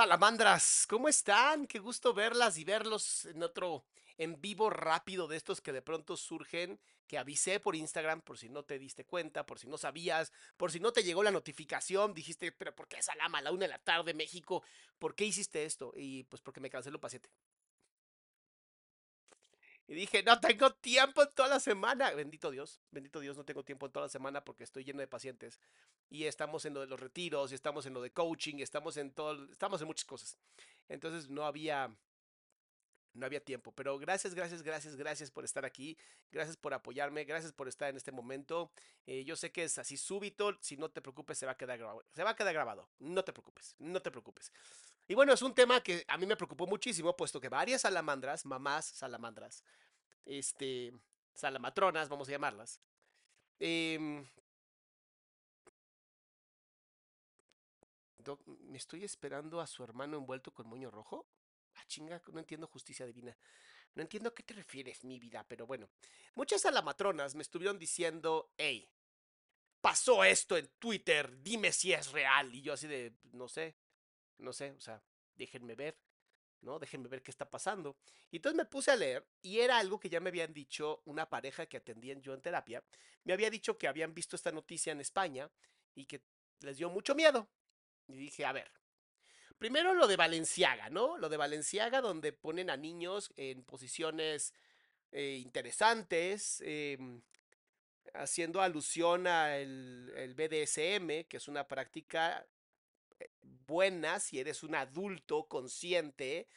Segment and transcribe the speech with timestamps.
[0.00, 1.66] Salamandras, ¿cómo están?
[1.66, 3.84] Qué gusto verlas y verlos en otro
[4.16, 8.48] en vivo rápido de estos que de pronto surgen, que avisé por Instagram por si
[8.48, 12.14] no te diste cuenta, por si no sabías, por si no te llegó la notificación,
[12.14, 14.62] dijiste, pero ¿por qué Salama a la una de la tarde México?
[14.98, 15.92] ¿Por qué hiciste esto?
[15.94, 17.28] Y pues porque me canceló paciente.
[19.90, 22.12] Y dije, no tengo tiempo en toda la semana.
[22.12, 25.08] Bendito Dios, bendito Dios, no tengo tiempo en toda la semana porque estoy lleno de
[25.08, 25.58] pacientes.
[26.08, 28.96] Y estamos en lo de los retiros, y estamos en lo de coaching, y estamos
[28.98, 30.38] en todo, estamos en muchas cosas.
[30.88, 31.92] Entonces no había,
[33.14, 33.72] no había tiempo.
[33.72, 35.98] Pero gracias, gracias, gracias, gracias por estar aquí.
[36.30, 37.24] Gracias por apoyarme.
[37.24, 38.70] Gracias por estar en este momento.
[39.06, 40.56] Eh, yo sé que es así súbito.
[40.60, 42.04] Si no te preocupes, se va a quedar grabado.
[42.14, 42.88] Se va a quedar grabado.
[43.00, 43.74] No te preocupes.
[43.80, 44.52] No te preocupes.
[45.10, 48.46] Y bueno, es un tema que a mí me preocupó muchísimo, puesto que varias salamandras,
[48.46, 49.64] mamás salamandras,
[50.24, 50.92] este,
[51.34, 52.78] salamatronas, vamos a llamarlas,
[53.58, 54.24] eh,
[58.46, 61.26] ¿Me estoy esperando a su hermano envuelto con moño rojo?
[61.74, 63.36] Ah, chinga, no entiendo justicia divina.
[63.96, 65.90] No entiendo a qué te refieres, mi vida, pero bueno.
[66.36, 68.88] Muchas salamatronas me estuvieron diciendo, hey,
[69.80, 72.54] pasó esto en Twitter, dime si es real.
[72.54, 73.74] Y yo así de, no sé,
[74.40, 75.02] no sé, o sea,
[75.36, 75.96] déjenme ver,
[76.62, 76.78] ¿no?
[76.78, 77.96] Déjenme ver qué está pasando.
[78.30, 81.28] Y entonces me puse a leer y era algo que ya me habían dicho una
[81.28, 82.82] pareja que atendían yo en terapia.
[83.24, 85.50] Me había dicho que habían visto esta noticia en España
[85.94, 86.22] y que
[86.60, 87.48] les dio mucho miedo.
[88.08, 88.70] Y dije, a ver,
[89.58, 91.16] primero lo de Valenciaga, ¿no?
[91.16, 94.54] Lo de Valenciaga donde ponen a niños en posiciones
[95.12, 97.22] eh, interesantes, em,
[98.14, 102.46] haciendo alusión al el BDSM, que es una práctica
[103.42, 106.48] buena si eres un adulto consciente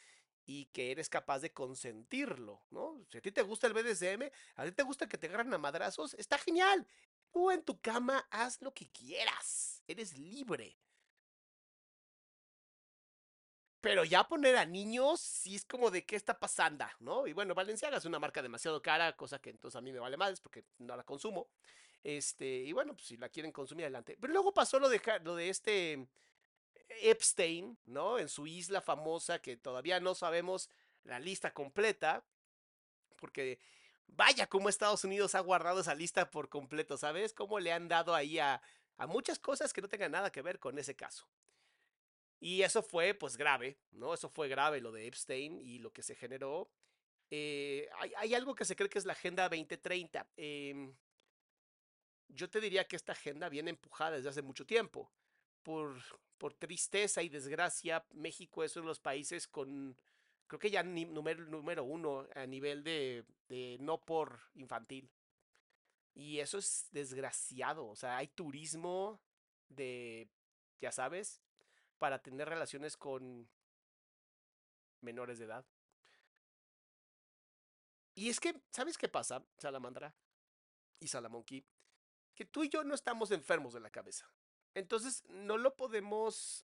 [0.46, 3.04] y que eres capaz de consentirlo, ¿no?
[3.10, 5.58] Si a ti te gusta el BDSM, a ti te gusta que te agarren a
[5.58, 6.86] madrazos, está genial.
[7.32, 10.76] Tú en tu cama haz lo que quieras, eres libre.
[13.80, 17.26] Pero ya poner a niños, sí es como de qué está pasando, ¿no?
[17.26, 20.16] Y bueno, Valenciaga es una marca demasiado cara, cosa que entonces a mí me vale
[20.16, 21.48] más porque no la consumo.
[22.02, 24.16] Este, y bueno, pues si la quieren consumir adelante.
[24.18, 26.08] Pero luego pasó lo de, lo de este
[27.00, 28.18] Epstein, ¿no?
[28.18, 30.70] En su isla famosa, que todavía no sabemos
[31.04, 32.24] la lista completa,
[33.16, 33.58] porque
[34.06, 37.32] vaya cómo Estados Unidos ha guardado esa lista por completo, ¿sabes?
[37.32, 38.62] Cómo le han dado ahí a,
[38.96, 41.28] a muchas cosas que no tengan nada que ver con ese caso.
[42.40, 44.12] Y eso fue pues grave, ¿no?
[44.12, 46.70] Eso fue grave lo de Epstein y lo que se generó.
[47.30, 50.26] Eh, hay, hay, algo que se cree que es la Agenda 2030.
[50.36, 50.92] Eh,
[52.28, 55.10] yo te diría que esta agenda viene empujada desde hace mucho tiempo.
[55.64, 56.00] Por,
[56.38, 59.96] por tristeza y desgracia, México es uno de los países con,
[60.46, 65.10] creo que ya número, número uno a nivel de, de no por infantil.
[66.14, 67.88] Y eso es desgraciado.
[67.88, 69.20] O sea, hay turismo
[69.68, 70.28] de,
[70.80, 71.40] ya sabes,
[71.98, 73.48] para tener relaciones con
[75.00, 75.66] menores de edad.
[78.14, 80.14] Y es que, ¿sabes qué pasa, Salamandra
[81.00, 81.64] y Salamonkey?
[82.34, 84.30] Que tú y yo no estamos enfermos de la cabeza.
[84.74, 86.64] Entonces, no lo podemos,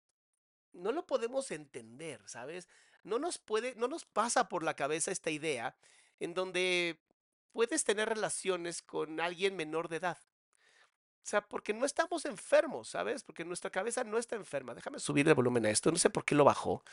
[0.72, 2.68] no lo podemos entender, ¿sabes?
[3.02, 5.76] No nos puede, no nos pasa por la cabeza esta idea
[6.20, 6.98] en donde
[7.52, 10.18] puedes tener relaciones con alguien menor de edad.
[11.24, 13.22] O sea, porque no estamos enfermos, ¿sabes?
[13.22, 14.74] Porque nuestra cabeza no está enferma.
[14.74, 15.90] Déjame subir el volumen a esto.
[15.90, 16.84] No sé por qué lo bajó.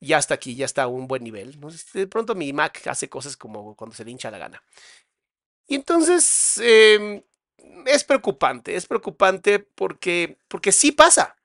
[0.00, 1.58] Ya está aquí, ya está a un buen nivel.
[1.94, 4.62] De pronto mi Mac hace cosas como cuando se le hincha la gana.
[5.66, 7.24] Y entonces eh,
[7.86, 11.36] es preocupante, es preocupante porque, porque sí pasa.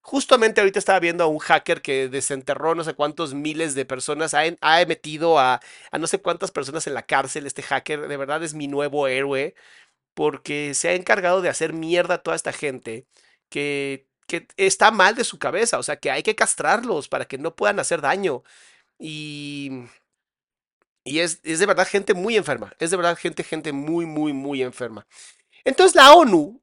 [0.00, 4.34] Justamente ahorita estaba viendo a un hacker que desenterró no sé cuántos miles de personas,
[4.34, 5.60] ha, ha metido a,
[5.92, 7.46] a, no sé cuántas personas en la cárcel.
[7.46, 9.54] Este hacker de verdad es mi nuevo héroe
[10.14, 13.06] porque se ha encargado de hacer mierda a toda esta gente
[13.48, 17.38] que, que está mal de su cabeza, o sea, que hay que castrarlos para que
[17.38, 18.42] no puedan hacer daño.
[18.98, 19.70] Y,
[21.04, 24.32] y es, es de verdad gente muy enferma, es de verdad gente, gente muy, muy,
[24.32, 25.06] muy enferma.
[25.64, 26.62] Entonces la ONU,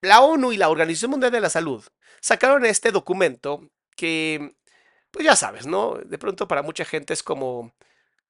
[0.00, 1.84] la ONU y la Organización Mundial de la Salud
[2.20, 4.56] sacaron este documento que,
[5.10, 5.94] pues ya sabes, ¿no?
[5.94, 7.74] De pronto para mucha gente es como,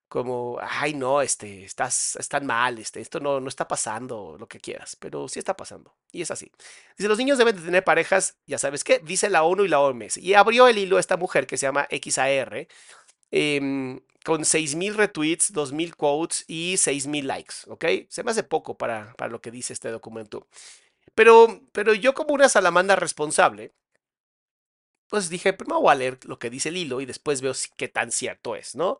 [0.08, 4.60] como, ay, no, este, estás, están mal, este, esto no, no está pasando, lo que
[4.60, 5.94] quieras, pero sí está pasando.
[6.12, 6.50] Y es así.
[6.96, 9.80] Dice, los niños deben de tener parejas, ya sabes qué, dice la ONU y la
[9.80, 10.18] OMS.
[10.18, 12.68] Y abrió el hilo esta mujer que se llama XAR,
[13.32, 17.84] eh, con 6.000 retweets, 2.000 quotes y 6.000 likes, ¿ok?
[18.08, 20.48] Se me hace poco para, para lo que dice este documento.
[21.14, 23.72] Pero, pero yo como una salamandra responsable,
[25.08, 27.86] pues dije, primero voy a leer lo que dice el hilo y después veo qué
[27.86, 28.98] tan cierto es, ¿no?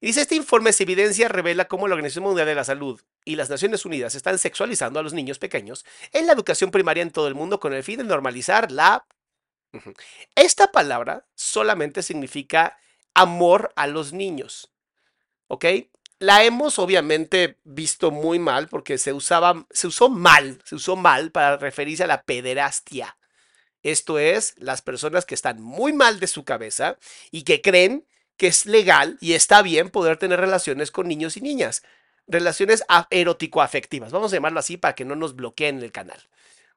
[0.00, 3.36] Y dice, este informe se evidencia revela cómo la Organización Mundial de la Salud y
[3.36, 7.28] las Naciones Unidas están sexualizando a los niños pequeños en la educación primaria en todo
[7.28, 9.06] el mundo con el fin de normalizar la...
[10.34, 12.76] Esta palabra solamente significa
[13.16, 14.70] amor a los niños,
[15.48, 15.64] ¿ok?
[16.18, 21.30] La hemos obviamente visto muy mal porque se usaba, se usó mal, se usó mal
[21.30, 23.16] para referirse a la pederastia.
[23.82, 26.98] Esto es, las personas que están muy mal de su cabeza
[27.30, 31.40] y que creen que es legal y está bien poder tener relaciones con niños y
[31.40, 31.82] niñas.
[32.26, 34.12] Relaciones erótico-afectivas.
[34.12, 36.20] Vamos a llamarlo así para que no nos bloqueen el canal.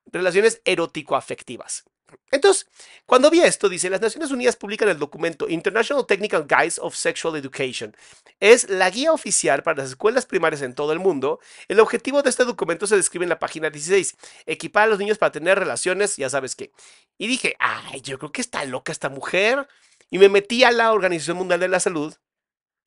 [0.05, 1.85] Relaciones erótico-afectivas.
[2.31, 2.67] Entonces,
[3.05, 7.35] cuando vi esto, dice, las Naciones Unidas publican el documento International Technical Guides of Sexual
[7.35, 7.95] Education.
[8.39, 11.39] Es la guía oficial para las escuelas primarias en todo el mundo.
[11.67, 14.15] El objetivo de este documento se describe en la página 16.
[14.45, 16.71] Equipar a los niños para tener relaciones, ya sabes qué.
[17.17, 19.67] Y dije, ay, yo creo que está loca esta mujer.
[20.09, 22.15] Y me metí a la Organización Mundial de la Salud.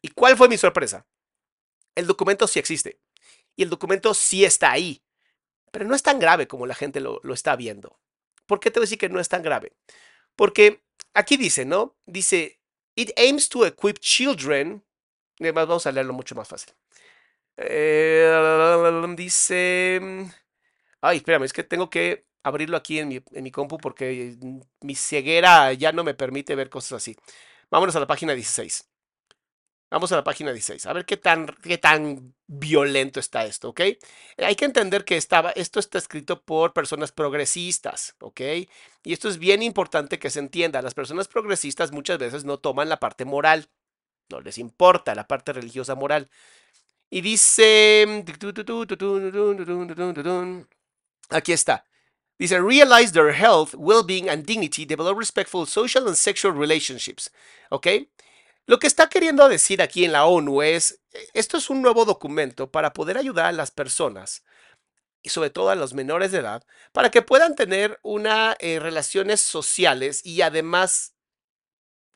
[0.01, 1.07] ¿Y cuál fue mi sorpresa?
[1.95, 3.01] El documento sí existe.
[3.57, 5.03] Y el documento sí está ahí.
[5.71, 7.99] Pero no es tan grave como la gente lo, lo está viendo.
[8.53, 9.73] ¿Por qué te voy a decir que no es tan grave?
[10.37, 10.83] Porque
[11.15, 11.97] aquí dice, ¿no?
[12.05, 12.61] Dice,
[12.95, 14.85] it aims to equip children.
[15.39, 16.75] Vamos a leerlo mucho más fácil.
[17.57, 18.31] Eh,
[19.17, 20.01] dice,
[21.01, 24.37] ay, espérame, es que tengo que abrirlo aquí en mi, en mi compu porque
[24.83, 27.17] mi ceguera ya no me permite ver cosas así.
[27.71, 28.92] Vámonos a la página 16.
[29.93, 33.83] Vamos a la página 16, a ver qué tan, qué tan violento está esto, ¿ok?
[34.39, 38.41] Hay que entender que estaba, esto está escrito por personas progresistas, ¿ok?
[39.05, 40.81] Y esto es bien importante que se entienda.
[40.81, 43.69] Las personas progresistas muchas veces no toman la parte moral,
[44.31, 46.31] no les importa la parte religiosa moral.
[47.11, 48.25] Y dice,
[51.29, 51.85] aquí está.
[52.39, 57.31] Dice, realize their health, well-being and dignity, develop respectful social and sexual relationships,
[57.69, 57.89] ¿ok?
[58.67, 61.01] Lo que está queriendo decir aquí en la ONU es,
[61.35, 64.45] esto es un nuevo documento para poder ayudar a las personas
[65.23, 69.41] y sobre todo a los menores de edad, para que puedan tener una eh, relaciones
[69.41, 71.15] sociales y además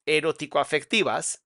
[0.06, 1.42] erótico-afectivas.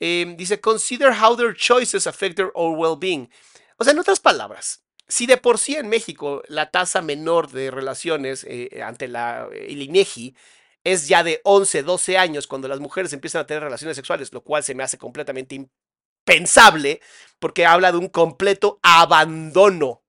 [0.00, 3.30] Eh, dice, consider how their choices affect their own well-being.
[3.78, 7.70] O sea, en otras palabras, si de por sí en México la tasa menor de
[7.70, 10.36] relaciones eh, ante la, INEGI
[10.84, 14.44] es ya de 11, 12 años cuando las mujeres empiezan a tener relaciones sexuales, lo
[14.44, 17.00] cual se me hace completamente impensable
[17.38, 20.02] porque habla de un completo abandono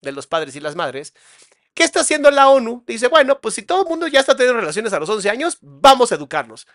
[0.00, 1.14] de los padres y las madres.
[1.74, 2.84] ¿Qué está haciendo la ONU?
[2.86, 5.58] Dice, bueno, pues si todo el mundo ya está teniendo relaciones a los 11 años,
[5.60, 6.66] vamos a educarnos.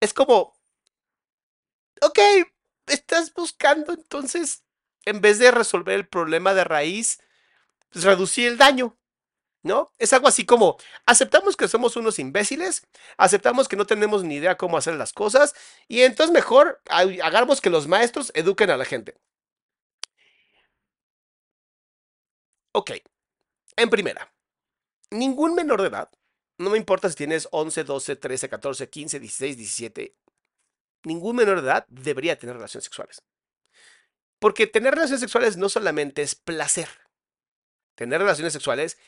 [0.00, 0.54] Es como,
[2.02, 2.18] ok,
[2.86, 4.64] estás buscando entonces,
[5.06, 7.18] en vez de resolver el problema de raíz,
[7.88, 8.98] pues, reducir el daño.
[9.98, 12.86] Es algo así como, aceptamos que somos unos imbéciles,
[13.16, 15.54] aceptamos que no tenemos ni idea cómo hacer las cosas,
[15.88, 19.16] y entonces mejor hagamos que los maestros eduquen a la gente.
[22.72, 22.92] Ok,
[23.76, 24.32] en primera,
[25.10, 26.10] ningún menor de edad,
[26.58, 30.16] no me importa si tienes 11, 12, 13, 14, 15, 16, 17,
[31.04, 33.22] ningún menor de edad debería tener relaciones sexuales.
[34.38, 36.88] Porque tener relaciones sexuales no solamente es placer.
[37.94, 38.98] Tener relaciones sexuales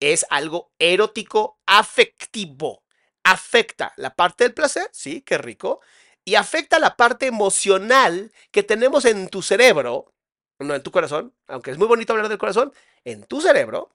[0.00, 2.82] es algo erótico afectivo.
[3.24, 5.80] Afecta la parte del placer, sí, qué rico,
[6.24, 10.14] y afecta la parte emocional que tenemos en tu cerebro,
[10.58, 12.72] no en tu corazón, aunque es muy bonito hablar del corazón,
[13.04, 13.90] en tu cerebro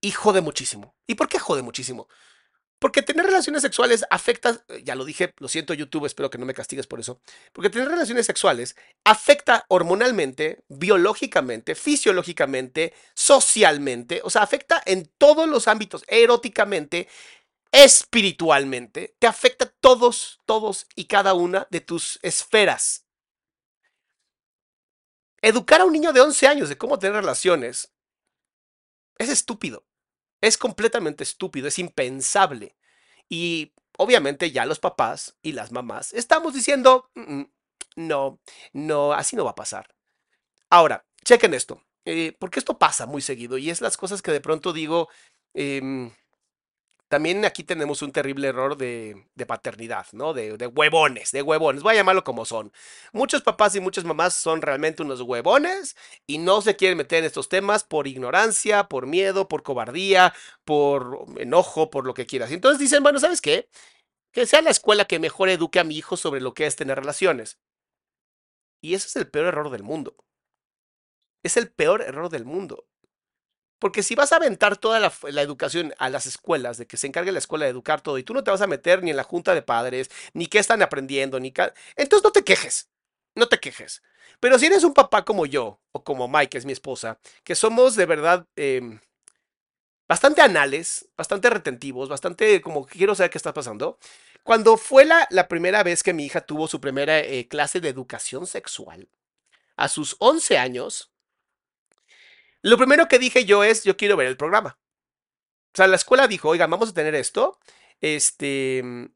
[0.00, 0.94] y jode muchísimo.
[1.06, 2.08] ¿Y por qué jode muchísimo?
[2.80, 6.46] Porque tener relaciones sexuales afecta, eh, ya lo dije, lo siento YouTube, espero que no
[6.46, 7.20] me castigues por eso,
[7.52, 15.68] porque tener relaciones sexuales afecta hormonalmente, biológicamente, fisiológicamente, socialmente, o sea, afecta en todos los
[15.68, 17.06] ámbitos, eróticamente,
[17.70, 23.04] espiritualmente, te afecta todos, todos y cada una de tus esferas.
[25.42, 27.92] Educar a un niño de 11 años de cómo tener relaciones
[29.18, 29.84] es estúpido.
[30.40, 32.76] Es completamente estúpido, es impensable.
[33.28, 37.50] Y obviamente ya los papás y las mamás estamos diciendo, mm, mm,
[37.96, 38.40] no,
[38.72, 39.94] no, así no va a pasar.
[40.70, 44.40] Ahora, chequen esto, eh, porque esto pasa muy seguido y es las cosas que de
[44.40, 45.08] pronto digo,
[45.54, 46.12] em,
[47.10, 50.32] también aquí tenemos un terrible error de, paternidad, ¿no?
[50.32, 52.72] De, de, huevones, de huevones, voy a llamarlo como son.
[53.12, 55.96] Muchos papás y muchas mamás son realmente unos huevones
[56.28, 60.32] y no se quieren meter en estos temas por ignorancia, por miedo, por cobardía,
[60.64, 62.52] por enojo, por lo que quieras.
[62.52, 63.68] Y entonces dicen, bueno, ¿sabes qué?
[64.32, 66.96] Que sea la escuela que mejor eduque a mi hijo sobre lo que es tener
[67.00, 67.58] relaciones.
[68.80, 70.16] Y ese es el peor error del mundo.
[71.42, 72.86] Es el peor error del mundo.
[73.80, 77.32] Porque si vas a aventar toda la, educación a las escuelas, de que se encargue
[77.32, 79.24] la escuela de educar todo, y tú no te vas a meter ni en la
[79.24, 81.52] junta de padres, ni qué están aprendiendo, ni
[81.96, 82.90] entonces no te quejes,
[83.34, 84.02] no te quejes.
[84.38, 87.54] Pero si eres un papá como yo, o como Mike, que es mi esposa, que
[87.54, 89.00] somos de verdad em,
[90.06, 93.98] bastante anales, bastante retentivos, bastante como quiero saber qué está pasando.
[94.42, 97.88] Cuando fue la, la primera vez que mi hija tuvo su primera eh, clase de
[97.88, 99.08] educación sexual,
[99.76, 101.09] a sus 11 años,
[102.62, 104.78] lo primero que dije yo es, yo quiero ver el programa.
[105.72, 107.58] O sea, la escuela dijo, oigan, vamos a tener esto.
[108.00, 108.82] Este...
[108.84, 109.06] Mm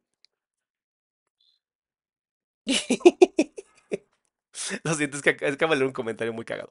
[4.83, 6.71] Lo siento, es que, es que leer un comentario muy cagado.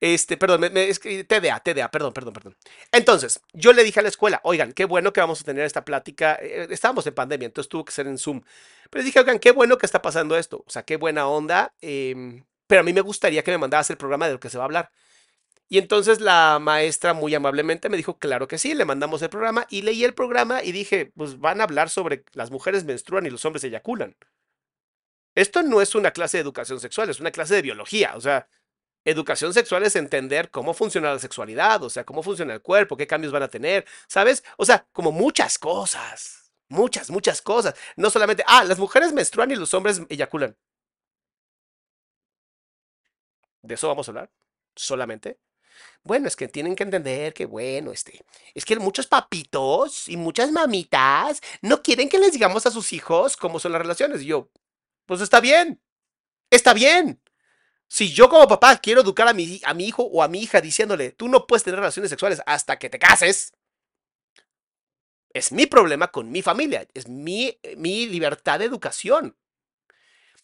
[0.00, 2.56] Este, perdón, me, TDA, TDA, perdón, perdón, perdón.
[2.92, 5.84] Entonces, yo le dije a la escuela, oigan, qué bueno que vamos a tener esta
[5.84, 6.38] plática.
[6.42, 8.42] Eh, estábamos en pandemia, entonces tuvo que ser en Zoom.
[8.90, 10.64] Pero dije, oigan, qué bueno que está pasando esto.
[10.66, 11.74] O sea, qué buena onda.
[11.80, 14.58] Em, pero a mí me gustaría que me mandaras el programa de lo que se
[14.58, 14.90] va a hablar.
[15.68, 19.66] Y entonces la maestra muy amablemente me dijo, claro que sí, le mandamos el programa
[19.70, 23.30] y leí el programa y dije, pues van a hablar sobre las mujeres menstruan y
[23.30, 24.14] los hombres eyaculan.
[25.34, 28.12] Esto no es una clase de educación sexual, es una clase de biología.
[28.16, 28.48] O sea,
[29.04, 33.06] educación sexual es entender cómo funciona la sexualidad, o sea, cómo funciona el cuerpo, qué
[33.06, 34.44] cambios van a tener, ¿sabes?
[34.58, 37.74] O sea, como muchas cosas, muchas, muchas cosas.
[37.96, 40.56] No solamente, ah, las mujeres menstruan y los hombres eyaculan.
[43.62, 44.30] ¿De eso vamos a hablar?
[44.76, 45.38] ¿Solamente?
[46.02, 50.52] Bueno, es que tienen que entender que, bueno, este, es que muchos papitos y muchas
[50.52, 54.22] mamitas no quieren que les digamos a sus hijos cómo son las relaciones.
[54.22, 54.50] Y yo,
[55.06, 55.80] pues está bien,
[56.50, 57.20] está bien.
[57.88, 60.60] Si yo como papá quiero educar a mi, a mi hijo o a mi hija
[60.60, 63.52] diciéndole, tú no puedes tener relaciones sexuales hasta que te cases,
[65.32, 69.36] es mi problema con mi familia, es mi, mi libertad de educación.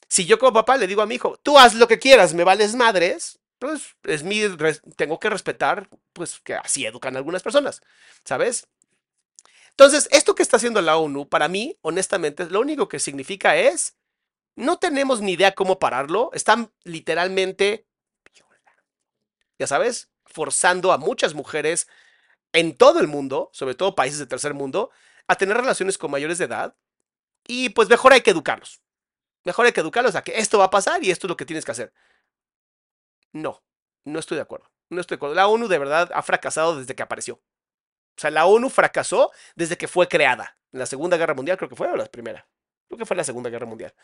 [0.09, 2.45] Si yo como papá le digo a mi hijo, tú haz lo que quieras, me
[2.45, 4.41] vales madres, pues es mi,
[4.97, 7.83] tengo que respetar, pues que así educan algunas personas,
[8.25, 8.67] ¿sabes?
[9.69, 13.97] Entonces, esto que está haciendo la ONU, para mí, honestamente, lo único que significa es,
[14.57, 17.87] no tenemos ni idea cómo pararlo, están literalmente,
[19.59, 21.87] ya sabes, forzando a muchas mujeres
[22.55, 24.91] en todo el mundo, sobre todo países de tercer mundo,
[25.29, 26.75] a tener relaciones con mayores de edad,
[27.47, 28.81] y pues mejor hay que educarlos.
[29.45, 31.47] Mejor hay que educarlos a que esto va a pasar y esto es lo que
[31.47, 31.93] tienes que hacer.
[33.33, 33.63] No,
[34.05, 34.71] no estoy de acuerdo.
[34.91, 35.35] No estoy de acuerdo.
[35.35, 37.35] La ONU de verdad ha fracasado desde que apareció.
[37.35, 40.57] O sea, la ONU fracasó desde que fue creada.
[40.73, 42.47] En la Segunda Guerra Mundial creo que fue o la primera.
[42.89, 43.95] Creo que fue la Segunda Guerra Mundial.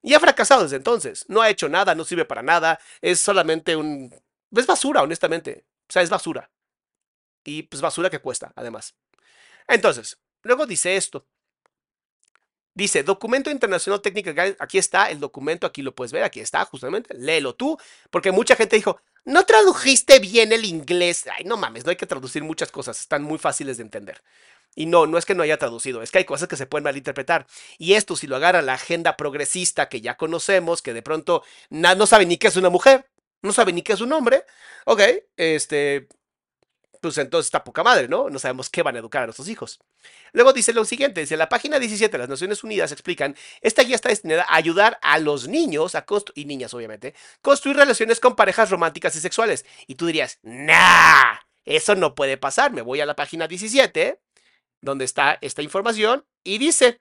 [0.00, 1.24] Y ha fracasado desde entonces.
[1.28, 2.78] No ha hecho nada, no sirve para nada.
[3.00, 4.14] Es solamente un...
[4.52, 5.66] Es basura, honestamente.
[5.88, 6.50] O sea, es basura.
[7.44, 8.94] Y pues basura que cuesta, además.
[9.66, 11.26] Entonces, luego dice esto.
[12.78, 14.30] Dice, documento internacional técnico,
[14.60, 17.76] aquí está el documento, aquí lo puedes ver, aquí está justamente, léelo tú,
[18.08, 21.24] porque mucha gente dijo, no tradujiste bien el inglés.
[21.36, 24.22] Ay, no mames, no hay que traducir muchas cosas, están muy fáciles de entender.
[24.76, 26.84] Y no, no es que no haya traducido, es que hay cosas que se pueden
[26.84, 27.48] malinterpretar.
[27.78, 32.06] Y esto, si lo agarra la agenda progresista que ya conocemos, que de pronto no
[32.06, 33.10] sabe ni qué es una mujer,
[33.42, 34.44] no sabe ni qué es un hombre,
[34.84, 35.00] ok,
[35.36, 36.06] este,
[37.00, 38.30] pues entonces está poca madre, ¿no?
[38.30, 39.78] No sabemos qué van a educar a nuestros hijos.
[40.32, 43.96] Luego dice lo siguiente, dice, la página 17 de las Naciones Unidas explican, esta guía
[43.96, 45.96] está destinada a ayudar a los niños,
[46.34, 49.64] y niñas obviamente, construir relaciones con parejas románticas y sexuales.
[49.86, 52.72] Y tú dirías, nah, eso no puede pasar.
[52.72, 54.20] Me voy a la página 17,
[54.80, 57.00] donde está esta información, y dice,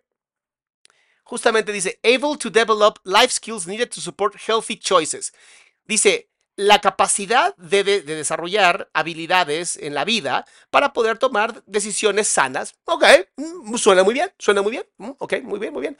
[1.24, 5.34] justamente dice, able to develop life skills needed to support healthy choices.
[5.86, 12.76] Dice, la capacidad de, desarrollar habilidades en la vida para poder tomar decisiones sanas.
[12.86, 13.06] Ok,
[13.38, 14.86] mm, suena muy bien, suena muy bien.
[14.98, 15.98] Mm, ok, muy bien, muy bien.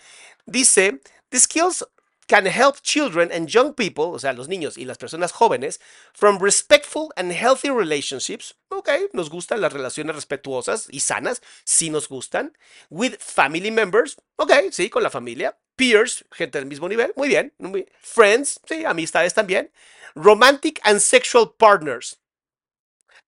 [0.48, 1.00] Dice,
[1.30, 1.86] the skills
[2.28, 5.80] can help children and young people, o sea, los niños y las personas jóvenes,
[6.14, 8.56] from respectful and healthy relationships.
[8.70, 12.58] Ok, nos gustan las relaciones respetuosas y sanas, sí nos gustan.
[12.90, 14.18] With family members.
[14.38, 15.56] Ok, sí, con la familia.
[15.76, 17.14] Peers, gente del mismo nivel.
[17.16, 17.54] Muy bien.
[18.02, 19.72] Friends, sí, amistades también
[20.18, 22.20] Romantic and Sexual Partners.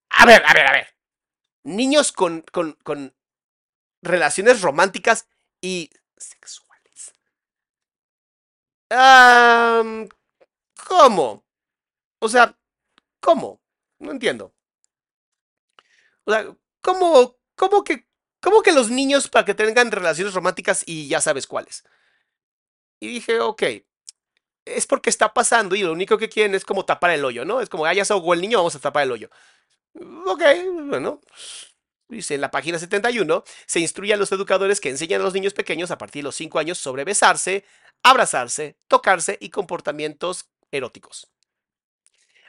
[0.09, 0.87] A ver, a ver, a ver.
[1.63, 3.15] Niños con, con, con
[4.01, 5.27] relaciones románticas
[5.61, 7.13] y sexuales.
[10.87, 11.45] ¿Cómo?
[12.19, 12.57] O sea,
[13.19, 13.61] ¿cómo?
[13.99, 14.55] No entiendo.
[16.25, 16.45] O sea,
[16.81, 18.07] ¿cómo, cómo, que,
[18.41, 21.83] ¿cómo que los niños para que tengan relaciones románticas y ya sabes cuáles?
[22.99, 23.63] Y dije, ok,
[24.75, 27.61] es porque está pasando y lo único que quieren es como tapar el hoyo, ¿no?
[27.61, 29.29] Es como, ah, ya se ahogó el niño, vamos a tapar el hoyo.
[30.25, 30.41] Ok,
[30.85, 31.21] bueno.
[32.07, 35.53] Dice en la página 71, se instruye a los educadores que enseñan a los niños
[35.53, 37.65] pequeños a partir de los 5 años sobre besarse,
[38.01, 41.27] abrazarse, tocarse y comportamientos eróticos.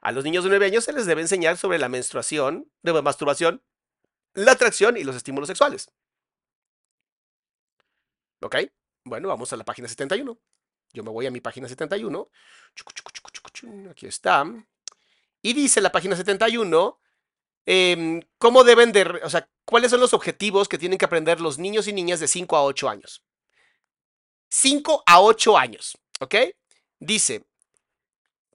[0.00, 3.62] A los niños de 9 años se les debe enseñar sobre la menstruación, de masturbación,
[4.32, 5.90] la atracción y los estímulos sexuales.
[8.40, 8.56] ¿Ok?
[9.04, 10.38] Bueno, vamos a la página 71.
[10.92, 12.30] Yo me voy a mi página 71.
[13.90, 14.44] Aquí está.
[15.42, 17.00] Y dice la página 71
[17.66, 21.58] em, cómo deben de, o sea, cuáles son los objetivos que tienen que aprender los
[21.58, 23.22] niños y niñas de 5 a 8 años.
[24.48, 26.34] 5 a 8 años, ¿ok?
[26.98, 27.44] Dice,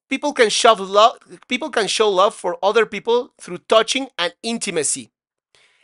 [0.08, 1.18] people can, show love,
[1.48, 5.12] people can show love for other people through touching and intimacy.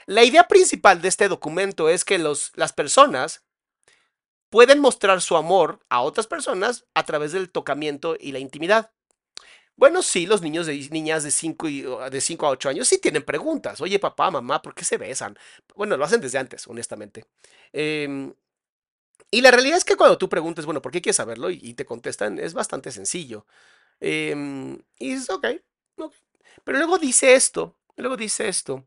[0.06, 3.44] La idea principal de este documento es que los, las personas
[4.52, 8.92] pueden mostrar su amor a otras personas a través del tocamiento y la intimidad.
[9.78, 11.68] Bueno, sí, los niños y niñas de 5
[12.12, 13.82] de 5 a 8 años sí tienen preguntas.
[13.82, 15.38] Oye, papá, mamá, ¿por qué se besan?
[15.76, 17.26] Bueno, lo hacen desde antes, honestamente.
[17.74, 18.34] Em,
[19.32, 21.50] y la realidad es que cuando tú preguntas, bueno, ¿por qué quieres saberlo?
[21.50, 23.46] Y, te contestan, es bastante sencillo.
[24.02, 25.48] Em, y es ok,
[25.98, 26.14] ok.
[26.64, 28.86] Pero luego dice esto, luego dice esto.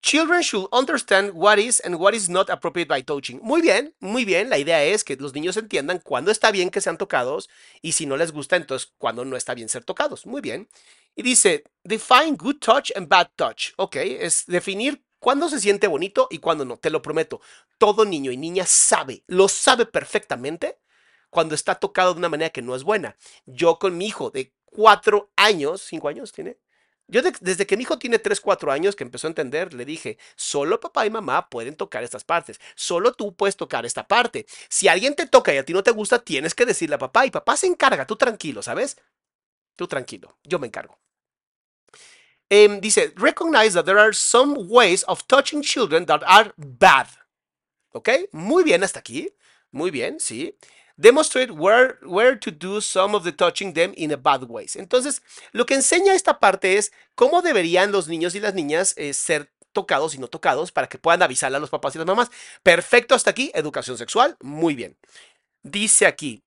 [0.00, 3.40] Children should understand what is and what is not appropriate by touching.
[3.42, 4.48] Muy bien, muy bien.
[4.48, 7.48] La idea es que los niños entiendan cuándo está bien que sean tocados
[7.82, 10.24] y si no les gusta, entonces cuándo no está bien ser tocados.
[10.24, 10.68] Muy bien.
[11.16, 13.72] Y dice, define good touch and bad touch.
[13.76, 16.76] Ok, es definir cuándo se siente bonito y cuándo no.
[16.76, 17.40] Te lo prometo.
[17.76, 20.78] Todo niño y niña sabe, lo sabe perfectamente
[21.30, 23.16] cuando está tocado de una manera que no es buena.
[23.46, 26.58] Yo con mi hijo de cuatro años, cinco años tiene,
[27.08, 30.18] yo desde que mi hijo tiene 3, 4 años que empezó a entender, le dije,
[30.36, 34.46] solo papá y mamá pueden tocar estas partes, solo tú puedes tocar esta parte.
[34.68, 37.26] Si alguien te toca y a ti no te gusta, tienes que decirle a papá
[37.26, 38.98] y papá se encarga, tú tranquilo, ¿sabes?
[39.74, 40.98] Tú tranquilo, yo me encargo.
[42.50, 47.06] Em, dice, recognize that there are some ways of touching children that are bad.
[47.92, 48.08] ¿Ok?
[48.32, 49.34] Muy bien hasta aquí.
[49.70, 50.56] Muy bien, sí.
[50.98, 54.74] Demonstrate where, where to do some of the touching them in a bad ways.
[54.74, 59.14] Entonces, lo que enseña esta parte es cómo deberían los niños y las niñas eh,
[59.14, 62.32] ser tocados y no tocados para que puedan avisarle a los papás y las mamás.
[62.64, 64.98] Perfecto hasta aquí, educación sexual, muy bien.
[65.62, 66.42] Dice aquí,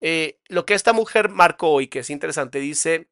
[0.00, 3.08] eh, lo que esta mujer marcó hoy, que es interesante, dice,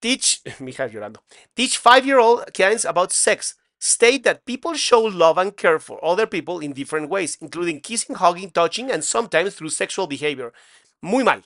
[0.00, 5.54] teach, mi hija llorando, teach five-year-old kids about sex state that people show love and
[5.56, 10.06] care for other people in different ways, including kissing, hugging, touching, and sometimes through sexual
[10.06, 10.52] behavior.
[11.02, 11.44] Muy mal.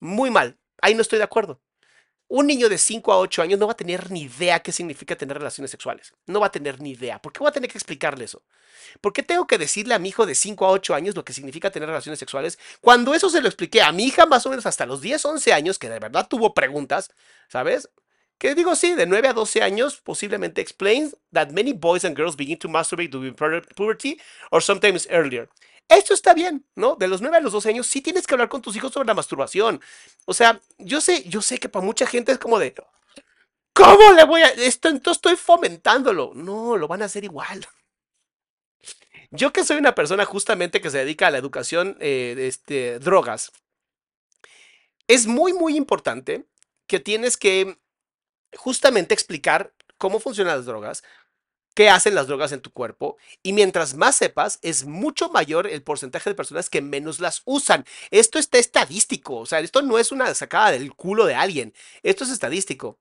[0.00, 0.56] Muy mal.
[0.82, 1.60] Ahí no estoy de acuerdo.
[2.28, 5.14] Un niño de 5 a 8 años no va a tener ni idea qué significa
[5.14, 6.12] tener relaciones sexuales.
[6.26, 7.22] No va a tener ni idea.
[7.22, 8.42] ¿Por qué voy a tener que explicarle eso?
[9.00, 11.32] ¿Por qué tengo que decirle a mi hijo de 5 a 8 años lo que
[11.32, 12.58] significa tener relaciones sexuales?
[12.80, 15.52] Cuando eso se lo expliqué a mi hija más o menos hasta los 10, 11
[15.52, 17.12] años, que de verdad tuvo preguntas,
[17.48, 17.88] ¿sabes?
[18.38, 22.36] Que digo, sí, de 9 a 12 años posiblemente explains that many boys and girls
[22.36, 24.20] begin to masturbate during puberty
[24.50, 25.48] or sometimes earlier.
[25.88, 26.96] Esto está bien, ¿no?
[26.96, 29.06] De los 9 a los 12 años sí tienes que hablar con tus hijos sobre
[29.06, 29.80] la masturbación.
[30.24, 32.74] O sea, yo sé, yo sé que para mucha gente es como de,
[33.72, 34.88] ¿cómo le voy a esto?
[34.88, 36.32] Entonces estoy fomentándolo.
[36.34, 37.66] No, lo van a hacer igual.
[39.30, 43.52] Yo que soy una persona justamente que se dedica a la educación eh, este, drogas,
[45.08, 46.46] es muy, muy importante
[46.86, 47.78] que tienes que
[48.56, 51.02] justamente explicar cómo funcionan las drogas,
[51.74, 55.82] qué hacen las drogas en tu cuerpo y mientras más sepas, es mucho mayor el
[55.82, 57.84] porcentaje de personas que menos las usan.
[58.10, 62.24] Esto está estadístico, o sea, esto no es una sacada del culo de alguien, esto
[62.24, 62.98] es estadístico.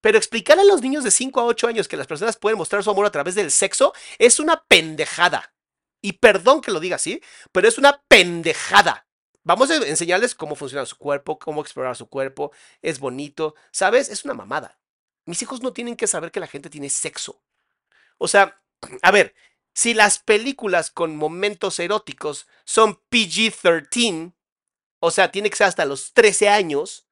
[0.00, 2.82] Pero explicar a los niños de 5 a 8 años que las personas pueden mostrar
[2.82, 5.54] su amor a través del sexo es una pendejada.
[6.00, 9.06] Y perdón que lo diga así, pero es una pendejada.
[9.44, 12.52] Vamos a enseñarles cómo funciona su cuerpo, cómo explorar su cuerpo.
[12.82, 13.54] Es bonito.
[13.70, 14.08] ¿Sabes?
[14.08, 14.78] Es una mamada.
[15.24, 17.40] Mis hijos no tienen que saber que la gente tiene sexo.
[18.18, 18.56] O sea,
[19.02, 19.34] a ver,
[19.74, 24.32] si las películas con momentos eróticos son PG-13,
[25.00, 27.06] o sea, tiene que ser hasta los 13 años,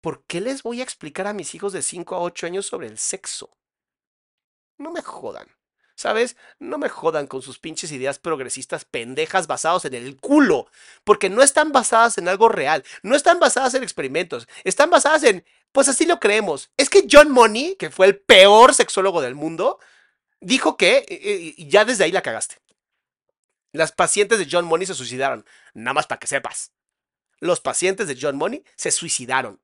[0.00, 2.88] ¿por qué les voy a explicar a mis hijos de 5 a 8 años sobre
[2.88, 3.56] el sexo?
[4.78, 5.48] No me jodan.
[5.94, 6.36] ¿Sabes?
[6.58, 10.66] No me jodan con sus pinches ideas progresistas pendejas basadas en el culo,
[11.04, 15.42] porque no están basadas en algo real, no están basadas en experimentos, están basadas en,
[15.76, 16.70] pues así lo creemos.
[16.78, 19.78] Es que John Money, que fue el peor sexólogo del mundo,
[20.40, 22.56] dijo que eh, eh, ya desde ahí la cagaste.
[23.72, 26.72] Las pacientes de John Money se suicidaron, nada más para que sepas.
[27.40, 29.60] Los pacientes de John Money se suicidaron.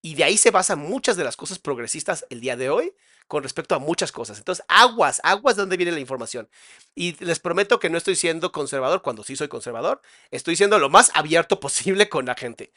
[0.00, 2.94] Y de ahí se basan muchas de las cosas progresistas el día de hoy
[3.26, 4.38] con respecto a muchas cosas.
[4.38, 6.48] Entonces, aguas, aguas de dónde viene la información.
[6.94, 10.02] Y les prometo que no estoy siendo conservador cuando sí soy conservador.
[10.30, 12.72] Estoy siendo lo más abierto posible con la gente.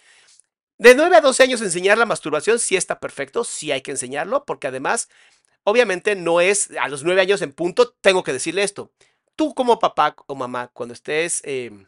[0.77, 4.45] De 9 a 12 años enseñar la masturbación sí está perfecto, sí hay que enseñarlo,
[4.45, 5.09] porque además,
[5.63, 8.91] obviamente no es a los 9 años en punto, tengo que decirle esto.
[9.35, 11.41] Tú como papá o mamá, cuando estés...
[11.43, 11.87] Em,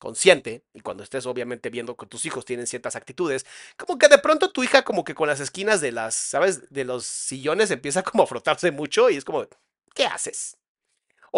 [0.00, 4.18] consciente y cuando estés obviamente viendo que tus hijos tienen ciertas actitudes, como que de
[4.18, 6.70] pronto tu hija como que con las esquinas de las, ¿sabes?
[6.70, 9.46] De los sillones empieza como a frotarse mucho y es como,
[9.94, 10.56] ¿qué haces?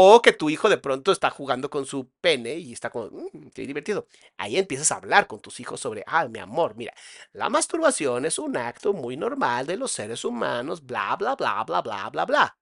[0.00, 3.48] O que tu hijo de pronto está jugando con su pene y está como, mmm,
[3.54, 4.06] divertido.
[4.36, 6.94] Ahí empiezas a hablar con tus hijos sobre, ah, mi amor, mira,
[7.32, 11.82] la masturbación es un acto muy normal de los seres humanos, bla, bla, bla, bla,
[11.82, 12.58] bla, bla, bla.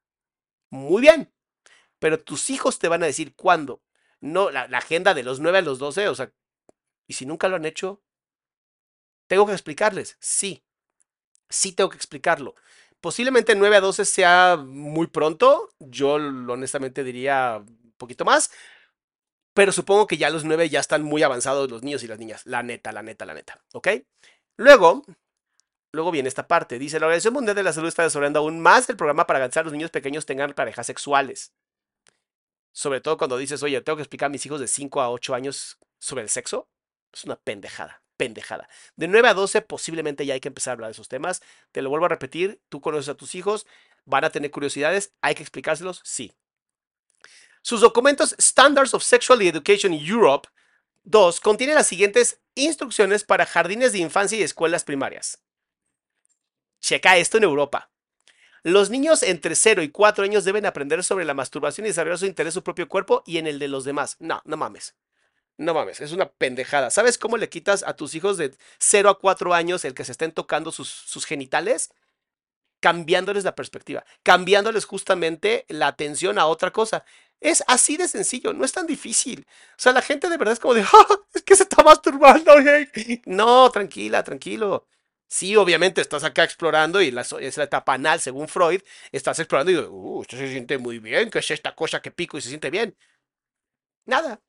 [0.70, 1.30] Muy bien.
[1.98, 3.82] Pero tus hijos te van a decir cuándo
[4.20, 6.32] no, la, agenda de los 9 a los 12, o sea,
[7.06, 8.02] y si nunca lo han hecho,
[9.28, 10.64] tengo que explicarles, sí,
[11.48, 12.54] sí tengo que explicarlo.
[13.00, 18.50] Posiblemente 9 a 12 sea muy pronto, yo honestamente diría un poquito más,
[19.54, 22.44] pero supongo que ya los 9 ya están muy avanzados los niños y las niñas,
[22.46, 23.88] la neta, la neta, la neta, ¿ok?
[24.56, 25.02] Luego,
[25.92, 28.88] luego viene esta parte, dice, la Organización Mundial de la Salud está desarrollando aún más
[28.88, 31.52] el programa para que los niños pequeños tengan parejas sexuales.
[32.72, 35.34] Sobre todo cuando dices, oye, tengo que explicar a mis hijos de 5 a 8
[35.34, 36.68] años sobre el sexo.
[37.12, 38.68] Es una pendejada, pendejada.
[38.96, 41.42] De 9 a 12 posiblemente ya hay que empezar a hablar de esos temas.
[41.72, 43.66] Te lo vuelvo a repetir, tú conoces a tus hijos,
[44.04, 46.32] van a tener curiosidades, hay que explicárselos, sí.
[47.62, 50.48] Sus documentos Standards of Sexual Education in Europe
[51.04, 55.40] 2 contienen las siguientes instrucciones para jardines de infancia y escuelas primarias.
[56.80, 57.90] Checa esto en Europa.
[58.62, 62.26] Los niños entre 0 y 4 años deben aprender sobre la masturbación y desarrollar su
[62.26, 64.16] interés en su propio cuerpo y en el de los demás.
[64.18, 64.96] No, no mames.
[65.58, 66.90] No mames, es una pendejada.
[66.90, 70.12] ¿Sabes cómo le quitas a tus hijos de 0 a 4 años el que se
[70.12, 71.90] estén tocando sus, sus genitales?
[72.80, 77.04] Cambiándoles la perspectiva, cambiándoles justamente la atención a otra cosa.
[77.40, 79.46] Es así de sencillo, no es tan difícil.
[79.72, 82.52] O sea, la gente de verdad es como de, ¡Ah, es que se está masturbando.
[83.26, 84.86] No, tranquila, tranquilo.
[85.28, 87.08] Sí, obviamente estás acá explorando y
[87.40, 91.40] es la etapa según Freud, estás explorando y uh, esto se siente muy bien, ¿qué
[91.40, 92.96] es esta cosa que pico y se siente bien?
[94.06, 94.40] Nada,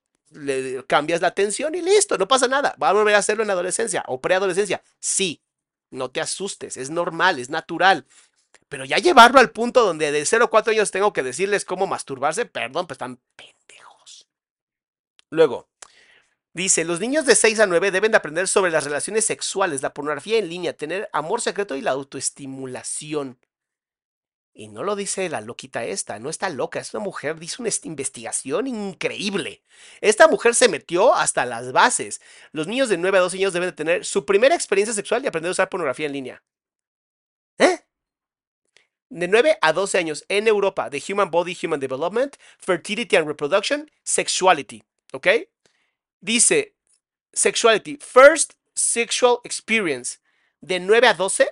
[0.87, 2.75] cambias la atención y listo, no pasa nada.
[2.81, 4.81] Va a volver a hacerlo en la adolescencia o preadolescencia.
[4.99, 5.41] Sí,
[5.89, 8.05] no te asustes, es normal, es natural.
[8.69, 11.87] Pero ya llevarlo al punto donde de 0 a 4 años tengo que decirles cómo
[11.87, 14.27] masturbarse, perdón, pues están pendejos.
[15.29, 15.69] Luego,
[16.57, 19.93] Dice, los niños de 6 a 9 deben de aprender sobre las relaciones sexuales, la
[19.93, 23.37] pornografía en línea, tener amor secreto y la autoestimulación.
[24.59, 27.69] Y no lo dice la loquita esta, no está loca, es una mujer, dice una
[27.83, 29.61] investigación increíble.
[30.01, 32.21] Esta mujer se metió hasta las bases.
[32.53, 35.27] Los niños de 9 a 12 años deben de tener su primera experiencia sexual y
[35.27, 36.43] aprender a usar pornografía en línea.
[37.59, 37.81] ¿Eh?
[39.09, 43.91] De 9 a 12 años en Europa, The Human Body, Human Development, Fertility and Reproduction,
[44.01, 44.83] Sexuality.
[45.13, 45.27] ¿Ok?
[46.19, 46.73] Dice,
[47.31, 50.17] sexuality, first sexual experience,
[50.61, 51.47] de 9 a 12,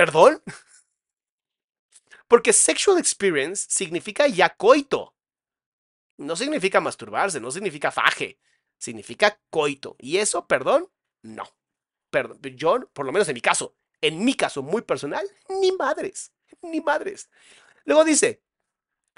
[0.00, 0.42] ¿Perdón?
[2.26, 5.14] Porque sexual experience significa ya coito.
[6.16, 8.38] No significa masturbarse, no significa faje.
[8.78, 9.96] Significa coito.
[9.98, 11.44] Y eso, perdón, no.
[12.08, 15.28] Perdón, yo, por lo menos en mi caso, en mi caso muy personal,
[15.60, 16.32] ni madres,
[16.62, 17.28] ni madres.
[17.84, 18.42] Luego dice,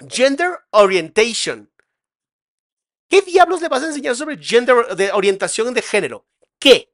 [0.09, 1.71] gender orientation.
[3.07, 6.27] ¿Qué diablos le vas a enseñar sobre gender de orientación de género?
[6.59, 6.92] ¿Qué?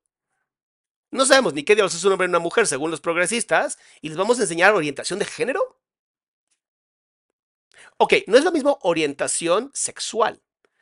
[1.11, 4.09] No sabemos ni qué diablos es un hombre o una mujer según los progresistas y
[4.09, 5.79] les vamos a enseñar orientación de género.
[7.97, 10.41] Ok, no es lo mismo orientación sexual.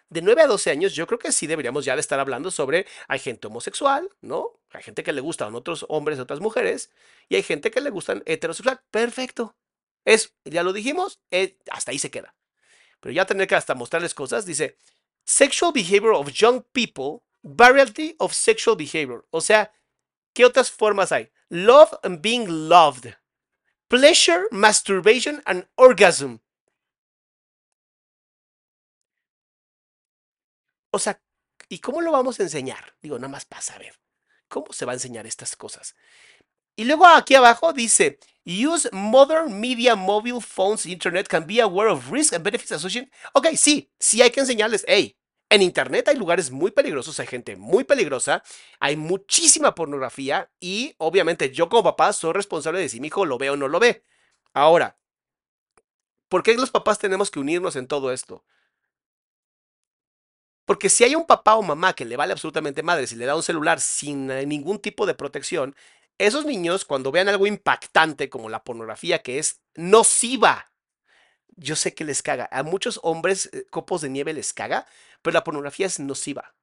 [0.09, 3.19] De 9 a 12 años, yo creo que sí deberíamos ya estar hablando sobre, hay
[3.19, 4.59] gente homosexual, ¿no?
[4.71, 6.91] Hay gente que le gustan otros hombres, otras mujeres,
[7.27, 8.81] y hay gente que le gustan heterosexual.
[8.89, 9.55] Perfecto.
[10.05, 12.35] Es, ya lo dijimos, eh, hasta ahí se queda.
[13.01, 14.77] Pero ya tener que hasta mostrarles cosas, dice,
[15.25, 19.25] sexual behavior of young people, variety of sexual behavior.
[19.29, 19.73] O sea,
[20.37, 21.31] ¿qué otras formas hay?
[21.49, 23.15] Love and being loved.
[23.87, 26.41] Pleasure, masturbation and orgasm.
[30.91, 31.19] O sea,
[31.69, 32.95] ¿y cómo lo vamos a enseñar?
[33.01, 33.99] Digo, nada más para saber.
[34.47, 35.95] ¿Cómo se va a enseñar estas cosas?
[36.75, 42.11] Y luego aquí abajo dice, use modern media mobile phones, internet can be aware of
[42.11, 43.11] risk and benefits associated.
[43.33, 45.17] Ok, sí, sí hay que enseñarles, hey,
[45.49, 48.43] en internet hay lugares muy peligrosos, hay gente muy peligrosa,
[48.79, 53.37] hay muchísima pornografía y obviamente yo como papá soy responsable de si mi hijo lo
[53.37, 54.03] ve o no lo ve.
[54.53, 54.97] Ahora,
[56.29, 58.43] ¿por qué los papás tenemos que unirnos en todo esto?
[60.65, 63.37] Porque si hay un papá o mamá que le vale absolutamente madre si le da
[63.37, 65.75] un celular sin eh, ningún tipo de protección,
[66.17, 70.73] esos niños cuando vean algo impactante como la pornografía que es nociva,
[71.55, 72.47] yo sé que les caga.
[72.51, 74.87] A muchos hombres eh, copos de nieve les caga,
[75.21, 76.53] pero la pornografía es nociva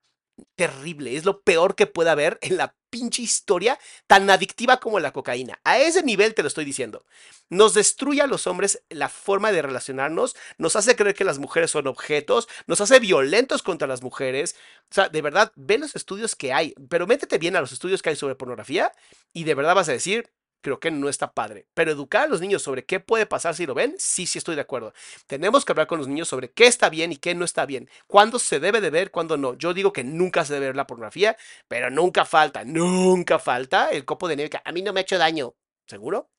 [0.56, 5.12] terrible, es lo peor que puede haber en la pinche historia tan adictiva como la
[5.12, 5.58] cocaína.
[5.64, 7.04] A ese nivel te lo estoy diciendo.
[7.48, 11.70] Nos destruye a los hombres la forma de relacionarnos, nos hace creer que las mujeres
[11.72, 14.54] son objetos, nos hace violentos contra las mujeres.
[14.90, 18.00] O sea, de verdad, ve los estudios que hay, pero métete bien a los estudios
[18.00, 18.92] que hay sobre pornografía
[19.32, 20.30] y de verdad vas a decir,
[20.64, 21.66] creo que no está padre.
[21.74, 24.54] Pero educar a los niños sobre qué puede pasar si lo ven, sí, sí estoy
[24.54, 24.94] de acuerdo.
[25.26, 27.90] Tenemos que hablar con los niños sobre qué está bien y qué no está bien.
[28.06, 29.54] Cuándo se debe de ver, cuándo no.
[29.54, 31.36] Yo digo que nunca se debe ver la pornografía,
[31.68, 35.02] pero nunca falta, nunca falta el copo de nieve que a mí no me ha
[35.02, 35.54] hecho daño.
[35.86, 36.30] ¿Seguro?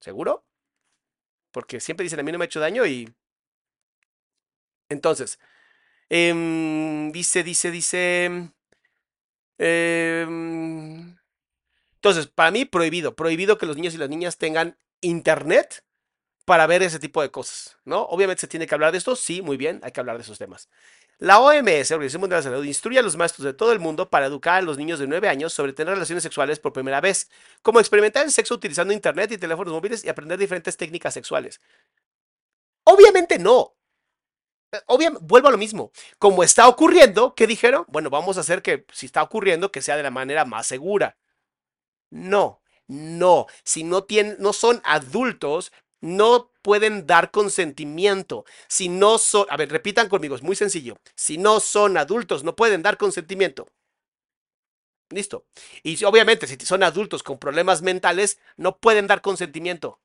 [0.00, 0.44] ¿Seguro?
[1.50, 3.10] Porque siempre dicen a mí no me ha hecho daño y...
[4.90, 5.38] Entonces,
[6.10, 8.52] em, dice, dice, dice...
[9.58, 10.26] Eh,
[12.02, 15.84] entonces, para mí, prohibido, prohibido que los niños y las niñas tengan internet
[16.44, 18.02] para ver ese tipo de cosas, ¿no?
[18.06, 20.36] Obviamente se tiene que hablar de esto, sí, muy bien, hay que hablar de esos
[20.36, 20.68] temas.
[21.18, 24.10] La OMS, Organización Mundial de la Salud, instruye a los maestros de todo el mundo
[24.10, 27.30] para educar a los niños de 9 años sobre tener relaciones sexuales por primera vez,
[27.62, 31.60] como experimentar el sexo utilizando internet y teléfonos móviles y aprender diferentes técnicas sexuales.
[32.82, 33.76] Obviamente no.
[35.20, 35.92] Vuelvo a lo mismo.
[36.18, 37.84] Como está ocurriendo, ¿qué dijeron?
[37.86, 41.16] Bueno, vamos a hacer que, si está ocurriendo, que sea de la manera más segura.
[42.12, 43.46] No, no.
[43.64, 45.72] Si no, tienen, no son adultos,
[46.02, 48.44] no pueden dar consentimiento.
[48.68, 50.98] Si no son, a ver, repitan conmigo, es muy sencillo.
[51.14, 53.66] Si no son adultos, no pueden dar consentimiento.
[55.08, 55.46] Listo.
[55.82, 59.98] Y obviamente, si son adultos con problemas mentales, no pueden dar consentimiento.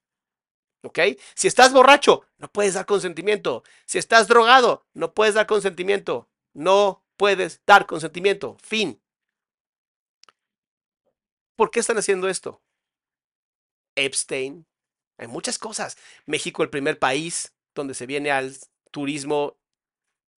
[0.83, 0.99] ¿Ok?
[1.35, 3.63] Si estás borracho, no puedes dar consentimiento.
[3.85, 6.29] Si estás drogado, no puedes dar consentimiento.
[6.53, 8.55] No puedes dar consentimiento.
[8.61, 9.01] Fin.
[11.57, 12.61] ¿Por qué están haciendo esto?
[13.95, 14.67] Epstein.
[15.17, 15.97] Hay muchas cosas.
[16.27, 18.55] México, el primer país donde se viene al
[18.91, 19.57] turismo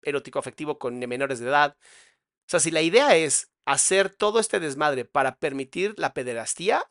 [0.02, 1.78] erótico afectivo con menores de edad.
[1.82, 6.90] O sea, si la idea es hacer todo este desmadre para permitir la pederastía,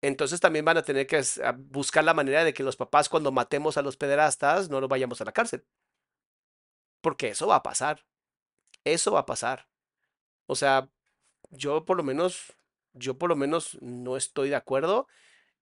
[0.00, 1.20] entonces también van a tener que
[1.56, 5.20] buscar la manera de que los papás cuando matemos a los pederastas no lo vayamos
[5.20, 5.66] a la cárcel.
[7.00, 8.06] Porque eso va a pasar.
[8.84, 9.68] Eso va a pasar.
[10.46, 10.88] O sea,
[11.50, 12.54] yo por lo menos,
[12.92, 15.06] yo por lo menos no estoy de acuerdo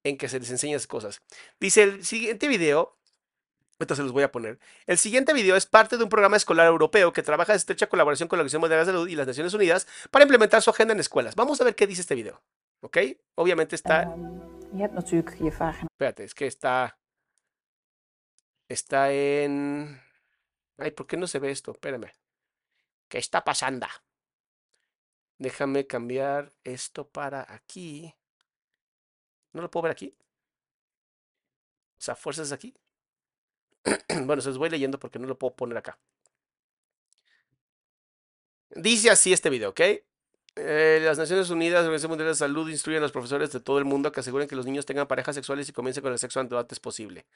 [0.05, 1.22] en que se les enseñe esas cosas.
[1.59, 2.96] Dice el siguiente video,
[3.79, 4.59] entonces los voy a poner.
[4.87, 8.29] El siguiente video es parte de un programa escolar europeo que trabaja en estrecha colaboración
[8.29, 10.94] con la Organización Mundial de la Salud y las Naciones Unidas para implementar su agenda
[10.94, 11.35] en escuelas.
[11.35, 12.42] Vamos a ver qué dice este video.
[12.81, 12.99] ¿Ok?
[13.35, 14.14] Obviamente está.
[15.90, 16.99] Espérate, es que está.
[18.68, 20.01] Está en.
[20.79, 21.72] Ay, ¿por qué no se ve esto?
[21.72, 22.11] Espérame.
[23.09, 23.87] ¿Qué está pasando?
[25.38, 28.14] Déjame cambiar esto para aquí.
[29.53, 30.14] ¿No lo puedo ver aquí?
[31.99, 32.75] O sea, fuerzas aquí.
[34.25, 35.99] bueno, se los voy leyendo porque no lo puedo poner acá.
[38.70, 39.81] Dice así este video, ¿ok?
[40.57, 43.79] Eh, las Naciones Unidas, la Organización Mundial de Salud, instruyen a los profesores de todo
[43.79, 46.40] el mundo que aseguren que los niños tengan parejas sexuales y comiencen con el sexo
[46.40, 47.27] antes posible.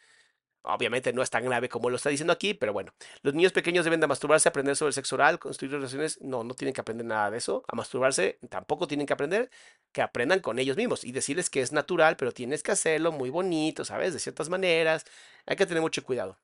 [0.63, 2.93] Obviamente no es tan grave como lo está diciendo aquí, pero bueno.
[3.23, 6.21] Los niños pequeños deben de masturbarse, aprender sobre el sexo oral, construir relaciones.
[6.21, 7.65] No, no tienen que aprender nada de eso.
[7.69, 9.51] A masturbarse tampoco tienen que aprender,
[9.93, 13.31] que aprendan con ellos mismos y decirles que es natural, pero tienes que hacerlo muy
[13.31, 14.13] bonito, ¿sabes?
[14.13, 15.05] De ciertas maneras.
[15.47, 16.37] Hay que tener mucho cuidado.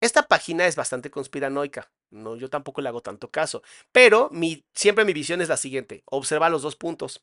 [0.00, 1.90] Esta página es bastante conspiranoica.
[2.10, 3.62] No, yo tampoco le hago tanto caso.
[3.90, 6.02] Pero mi, siempre mi visión es la siguiente.
[6.06, 7.22] Observa los dos puntos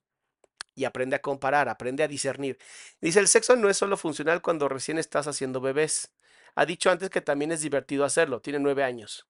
[0.76, 2.58] y aprende a comparar, aprende a discernir.
[3.02, 6.14] Dice, el sexo no es solo funcional cuando recién estás haciendo bebés.
[6.56, 8.42] Ha dicho antes que también es divertido hacerlo.
[8.42, 9.28] Tiene nueve años.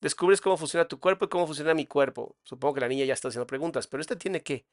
[0.00, 2.36] Descubres cómo funciona tu cuerpo y cómo funciona mi cuerpo.
[2.44, 4.66] Supongo que la niña ya está haciendo preguntas, pero este tiene que.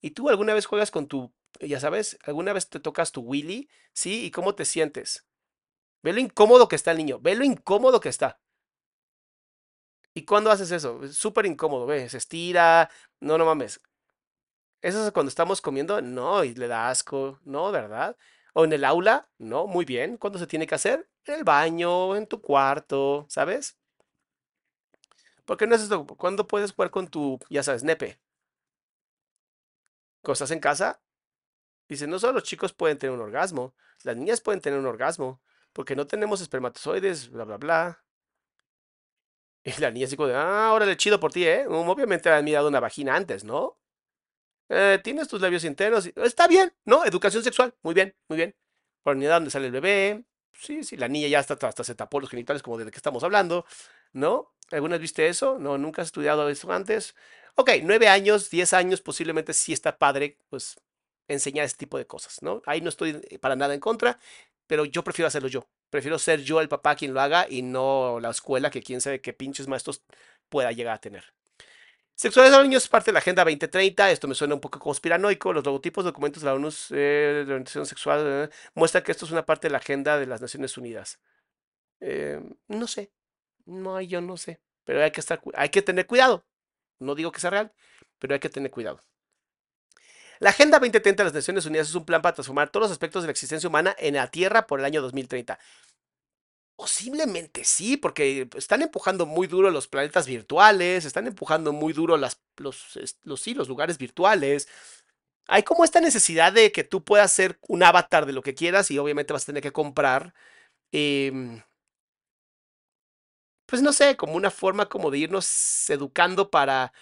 [0.00, 3.68] ¿Y tú alguna vez juegas con tu, ya sabes, alguna vez te tocas tu Willy?
[3.92, 4.24] ¿Sí?
[4.24, 5.26] ¿Y cómo te sientes?
[6.02, 8.40] Ve lo incómodo que está el niño, ve lo incómodo que está.
[10.14, 11.04] ¿Y cuándo haces eso?
[11.04, 13.80] Es súper incómodo, ve, se estira, no, no mames.
[14.82, 16.00] ¿Eso es cuando estamos comiendo?
[16.00, 18.16] No, y le da asco, no, ¿verdad?
[18.54, 20.16] O en el aula, no, muy bien.
[20.16, 21.08] ¿Cuándo se tiene que hacer?
[21.26, 23.78] En el baño, en tu cuarto, ¿sabes?
[25.44, 26.06] ¿Por qué no es esto?
[26.06, 28.20] ¿Cuándo puedes jugar con tu, ya sabes, nepe?
[30.22, 31.00] Cuando estás en casa,
[31.88, 35.42] dice, no solo los chicos pueden tener un orgasmo, las niñas pueden tener un orgasmo,
[35.72, 38.04] porque no tenemos espermatozoides, bla, bla, bla.
[39.64, 41.66] Y la niña así como de, ah, órale, chido por ti, ¿eh?
[41.68, 43.79] Obviamente han mirado una vagina antes, ¿no?
[44.70, 46.06] Eh, tienes tus labios internos.
[46.16, 47.04] Está bien, ¿no?
[47.04, 47.74] Educación sexual.
[47.82, 48.54] Muy bien, muy bien.
[49.02, 50.24] Por unidad donde sale el bebé.
[50.52, 53.24] Sí, sí, la niña ya hasta, hasta se tapó los genitales como de que estamos
[53.24, 53.64] hablando,
[54.12, 54.52] ¿no?
[54.70, 55.58] ¿Alguna vez viste eso?
[55.58, 57.14] No, nunca has estudiado eso antes.
[57.56, 60.76] Ok, nueve años, diez años, posiblemente sí está padre, pues,
[61.28, 62.62] enseñar este tipo de cosas, ¿no?
[62.66, 64.18] Ahí no estoy eh, para nada en contra,
[64.66, 65.68] pero yo prefiero hacerlo yo.
[65.90, 69.20] Prefiero ser yo el papá quien lo haga y no la escuela que quién sabe
[69.20, 70.02] qué pinches maestros
[70.48, 71.32] pueda llegar a tener.
[72.20, 74.10] Sexualidad de los niños es parte de la Agenda 2030.
[74.10, 75.54] Esto me suena un poco conspiranoico.
[75.54, 79.30] Los logotipos, documentos de la ONU eh, de orientación sexual eh, muestran que esto es
[79.30, 81.18] una parte de la Agenda de las Naciones Unidas.
[81.98, 83.10] Eh, no sé.
[83.64, 84.60] No, yo no sé.
[84.84, 86.44] Pero hay que, estar, hay que tener cuidado.
[86.98, 87.72] No digo que sea real,
[88.18, 89.02] pero hay que tener cuidado.
[90.40, 93.22] La Agenda 2030 de las Naciones Unidas es un plan para transformar todos los aspectos
[93.22, 95.58] de la existencia humana en la Tierra por el año 2030.
[96.80, 102.40] Posiblemente sí, porque están empujando muy duro los planetas virtuales, están empujando muy duro los,
[102.56, 102.96] los,
[103.38, 104.66] sí, los lugares virtuales.
[105.48, 108.90] Hay como esta necesidad de que tú puedas ser un avatar de lo que quieras
[108.90, 110.34] y obviamente vas a tener que comprar.
[110.92, 111.62] Eh,
[113.66, 116.92] pues no sé, como una forma como de irnos educando para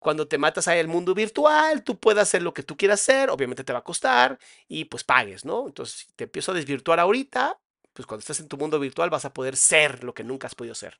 [0.00, 3.30] cuando te matas ahí el mundo virtual, tú puedes hacer lo que tú quieras hacer,
[3.30, 5.66] obviamente te va a costar y pues pagues, ¿no?
[5.68, 7.60] Entonces, si te empiezo a desvirtuar ahorita,
[7.92, 10.54] pues cuando estés en tu mundo virtual vas a poder ser lo que nunca has
[10.54, 10.98] podido ser.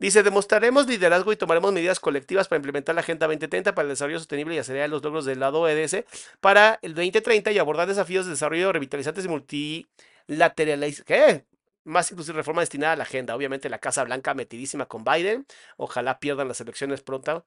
[0.00, 4.20] Dice, demostraremos liderazgo y tomaremos medidas colectivas para implementar la Agenda 2030 para el desarrollo
[4.20, 6.04] sostenible y acelerar los logros del lado EDS
[6.40, 11.02] para el 2030 y abordar desafíos de desarrollo revitalizantes y multilaterales.
[11.02, 11.44] ¿Qué?
[11.82, 13.34] Más inclusive reforma destinada a la agenda.
[13.34, 15.46] Obviamente la Casa Blanca metidísima con Biden.
[15.76, 17.44] Ojalá pierdan las elecciones pronto.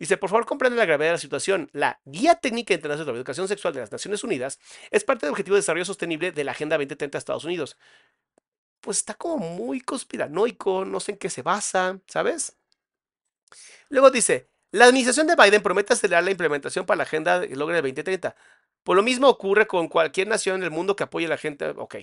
[0.00, 1.68] Dice, por favor, comprende la gravedad de la situación.
[1.74, 4.58] La Guía Técnica Internacional de Educación Sexual de las Naciones Unidas
[4.90, 7.76] es parte del Objetivo de Desarrollo Sostenible de la Agenda 2030 de Estados Unidos.
[8.80, 12.56] Pues está como muy conspiranoico, no sé en qué se basa, ¿sabes?
[13.90, 17.76] Luego dice, la administración de Biden promete acelerar la implementación para la Agenda que logre
[17.76, 18.34] el 2030.
[18.82, 21.74] Por lo mismo ocurre con cualquier nación en el mundo que apoye la agenda.
[21.76, 21.96] Ok.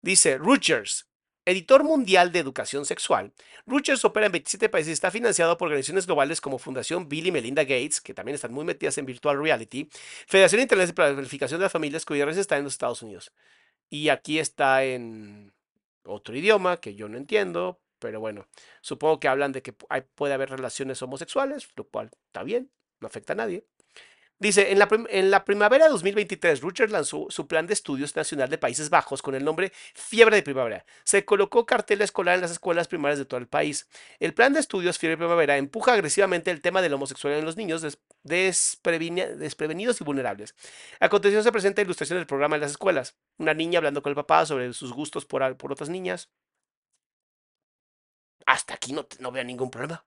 [0.00, 1.06] Dice, Rogers,
[1.44, 3.32] editor mundial de educación sexual,
[3.66, 7.32] Rogers opera en 27 países y está financiado por organizaciones globales como Fundación Bill y
[7.32, 9.88] Melinda Gates, que también están muy metidas en virtual reality,
[10.26, 13.32] Federación Internacional la Planificación de las Familias, cuya raíz está en los Estados Unidos.
[13.90, 15.52] Y aquí está en
[16.04, 18.48] otro idioma que yo no entiendo, pero bueno,
[18.80, 23.32] supongo que hablan de que puede haber relaciones homosexuales, lo cual está bien, no afecta
[23.32, 23.64] a nadie.
[24.40, 24.78] Dice, en
[25.30, 29.36] la, primavera de 2023, Rutgers lanzó su plan de estudios nacional de Países Bajos con
[29.36, 30.84] el nombre Fiebre de Primavera.
[31.04, 33.88] Se colocó cartel escolar en las escuelas primarias de todo el país.
[34.18, 37.46] El plan de estudios Fiebre de Primavera empuja agresivamente el tema de la homosexualidad en
[37.46, 37.86] los niños
[38.24, 40.56] desprevenidos y vulnerables.
[40.98, 43.16] A continuación se presenta ilustración del programa en las escuelas.
[43.38, 46.28] Una niña hablando con el papá sobre sus gustos por, por otras niñas.
[48.46, 50.04] Hasta aquí no, no veo ningún problema,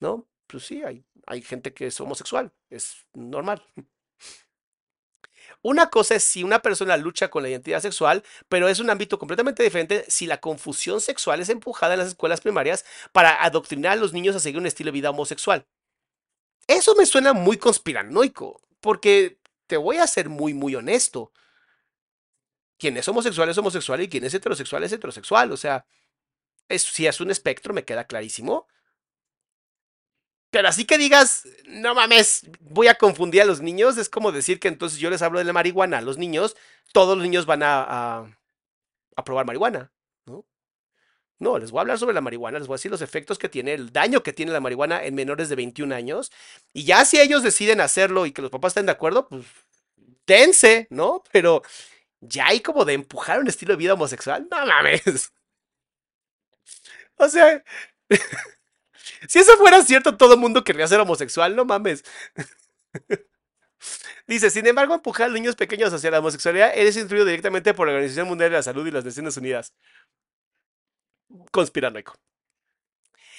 [0.00, 0.26] ¿no?
[0.50, 3.62] Pues sí, hay, hay gente que es homosexual, es normal.
[5.62, 9.18] Una cosa es si una persona lucha con la identidad sexual, pero es un ámbito
[9.18, 13.96] completamente diferente si la confusión sexual es empujada en las escuelas primarias para adoctrinar a
[13.96, 15.66] los niños a seguir un estilo de vida homosexual.
[16.66, 21.32] Eso me suena muy conspiranoico, porque te voy a ser muy, muy honesto.
[22.78, 25.52] Quien es homosexual es homosexual y quien es heterosexual es heterosexual.
[25.52, 25.84] O sea,
[26.68, 28.66] es, si es un espectro, me queda clarísimo
[30.50, 34.58] Pero así que digas, no mames, voy a confundir a los niños, es como decir
[34.58, 36.56] que entonces yo les hablo de la marihuana a los niños,
[36.92, 38.38] todos los niños van a, a,
[39.16, 39.92] a probar marihuana,
[40.26, 40.44] ¿no?
[41.38, 43.48] No, les voy a hablar sobre la marihuana, les voy a decir los efectos que
[43.48, 46.30] tiene, el daño que tiene la marihuana en menores de 21 años.
[46.72, 49.46] Y ya si ellos deciden hacerlo y que los papás estén de acuerdo, pues
[50.26, 51.22] dense, ¿no?
[51.32, 51.62] Pero
[52.20, 55.32] ya hay como de empujar un estilo de vida homosexual, no mames.
[57.18, 57.62] O sea,
[59.28, 62.04] si eso fuera cierto, todo el mundo querría ser homosexual, no mames.
[64.26, 67.94] Dice, sin embargo, empujar a niños pequeños hacia la homosexualidad es instruido directamente por la
[67.94, 69.74] Organización Mundial de la Salud y las Naciones Unidas.
[71.50, 72.14] Conspiranoico.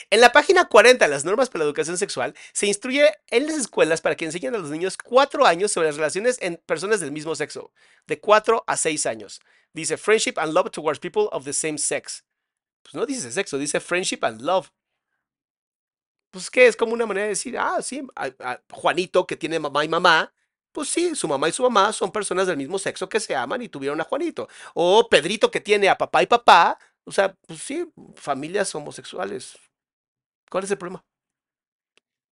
[0.10, 3.56] En la página 40 de las normas para la educación sexual, se instruye en las
[3.56, 7.12] escuelas para que enseñen a los niños cuatro años sobre las relaciones en personas del
[7.12, 7.72] mismo sexo,
[8.08, 9.40] de 4 a 6 años.
[9.74, 12.26] Dice friendship and love towards people of the same sex.
[12.84, 14.70] Pues no dice sexo, dice friendship and love.
[16.32, 18.02] Pues que es como una manera de decir, ah, sí,
[18.72, 20.34] Juanito que tiene mamá y mamá,
[20.72, 23.62] pues sí, su mamá y su mamá son personas del mismo sexo que se aman
[23.62, 24.48] y tuvieron a Juanito.
[24.74, 29.58] O Pedrito que tiene a papá y papá, o sea, pues sí, familias homosexuales.
[30.50, 31.04] ¿Cuál es el problema?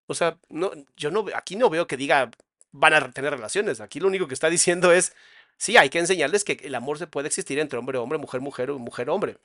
[0.07, 2.31] O sea, no, yo no, aquí no veo que diga
[2.71, 3.81] van a tener relaciones.
[3.81, 5.15] Aquí lo único que está diciendo es,
[5.57, 8.71] sí, hay que enseñarles que el amor se puede existir entre hombre, hombre, mujer, mujer
[8.73, 9.37] mujer, hombre.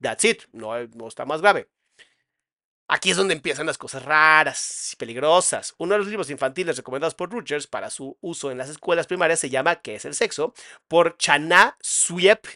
[0.00, 1.68] That's it, no, no está más grave.
[2.94, 5.74] Aquí es donde empiezan las cosas raras y peligrosas.
[5.78, 9.40] Uno de los libros infantiles recomendados por Rogers para su uso en las escuelas primarias
[9.40, 10.52] se llama ¿Qué es el sexo?
[10.88, 12.46] por Chana Swiep.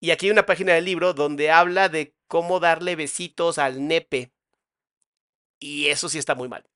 [0.00, 4.32] Y aquí hay una página del libro donde habla de cómo darle besitos al nepe.
[5.58, 6.68] Y eso sí está muy mal.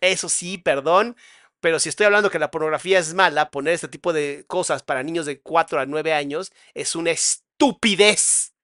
[0.00, 1.14] Eso sí, perdón.
[1.60, 5.02] Pero si estoy hablando que la pornografía es mala, poner este tipo de cosas para
[5.02, 8.54] niños de 4 a 9 años es una estupidez.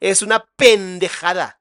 [0.00, 1.57] Es una pendejada.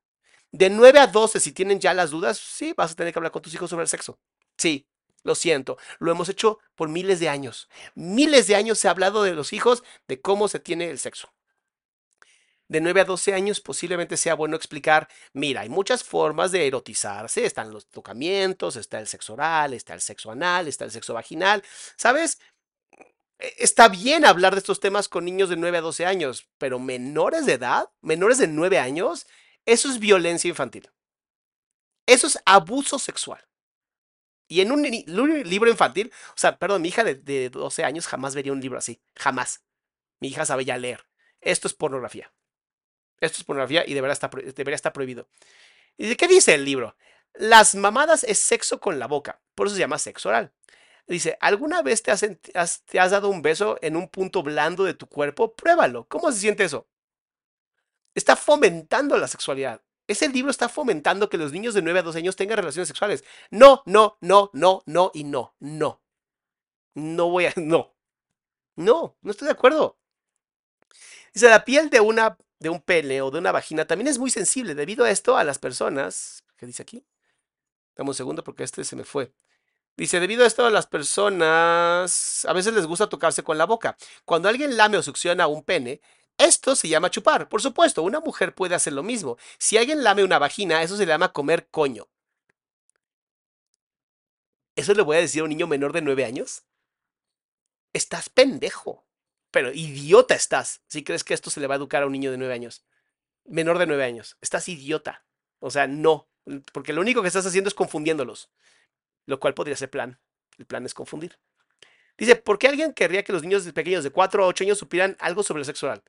[0.52, 3.32] De 9 a 12, si tienen ya las dudas, sí, vas a tener que hablar
[3.32, 4.20] con tus hijos sobre el sexo.
[4.58, 4.88] Sí,
[5.24, 5.78] lo siento.
[6.00, 7.70] Lo hemos hecho por miles de años.
[7.96, 11.34] Miles de años se ha hablado de los hijos, de cómo se tiene el sexo.
[12.70, 17.46] De 9 a 12 años posiblemente sea bueno explicar, mira, hay muchas formas de erotizarse,
[17.46, 21.64] están los tocamientos, está el sexo oral, está el sexo anal, está el sexo vaginal,
[21.96, 22.40] ¿sabes?
[23.40, 26.78] E, está bien hablar de estos temas con niños de 9 a 12 años, pero
[26.78, 29.28] menores de edad, menores de 9 años,
[29.68, 30.90] eso es violencia infantil.
[32.08, 33.46] Eso es abuso sexual.
[34.48, 38.34] Y en un, libro infantil, o sea, perdón, mi hija de, de 12 años jamás
[38.34, 39.62] vería un libro así, jamás.
[40.22, 41.06] Mi hija sabe ya leer.
[41.42, 42.32] Esto es pornografía.
[43.20, 45.28] Esto es pornografía y debería estar, prohibido.
[45.98, 46.96] ¿Y qué dice el libro?
[47.34, 50.54] Las mamadas es sexo con la boca, por eso se llama sexo oral.
[51.08, 52.22] Dice, ¿alguna vez te has,
[52.86, 55.56] te has dado un beso en un punto blando de tu cuerpo?
[55.56, 56.06] Pruébalo.
[56.08, 56.88] ¿Cómo se siente eso?
[58.18, 59.80] Está fomentando la sexualidad.
[60.08, 63.24] Ese libro está fomentando que los niños de 9 a 12 años tengan relaciones sexuales.
[63.52, 66.02] No, no, no, no, no y no, no.
[66.96, 67.94] No voy a, no.
[68.76, 70.00] No, no estoy de acuerdo.
[71.32, 74.32] Dice, la piel de una de un pene o de una vagina también es muy
[74.32, 74.74] sensible.
[74.74, 77.06] Debido a esto, a las personas, ¿qué dice aquí?
[77.96, 79.32] Dame un segundo porque este se me fue.
[79.96, 83.96] Dice, debido a esto a las personas a veces les gusta tocarse con la boca.
[84.26, 86.02] Cuando alguien lame o succiona un pene,
[86.38, 87.50] esto se llama chupar.
[87.50, 89.38] Por supuesto, una mujer puede hacer lo mismo.
[89.58, 92.08] Si alguien lame una vagina, eso se llama comer coño.
[94.76, 96.64] ¿Eso le voy a decir a un niño menor de nueve años?
[97.94, 99.08] Estás pendejo
[99.58, 102.32] pero idiota estás si crees que esto se le va a educar a un niño
[102.32, 102.86] de nueve años.
[103.46, 104.38] Menor de nueve años.
[104.42, 105.26] Estás idiota.
[105.60, 106.30] O sea, no.
[106.74, 108.52] Porque lo único que estás haciendo es confundiéndolos.
[109.26, 110.20] Lo cual podría ser plan.
[110.58, 111.40] El plan es confundir.
[112.18, 115.16] Dice, ¿por qué alguien querría que los niños pequeños de 4 a 8 años supieran
[115.20, 116.04] algo sobre el sexo oral?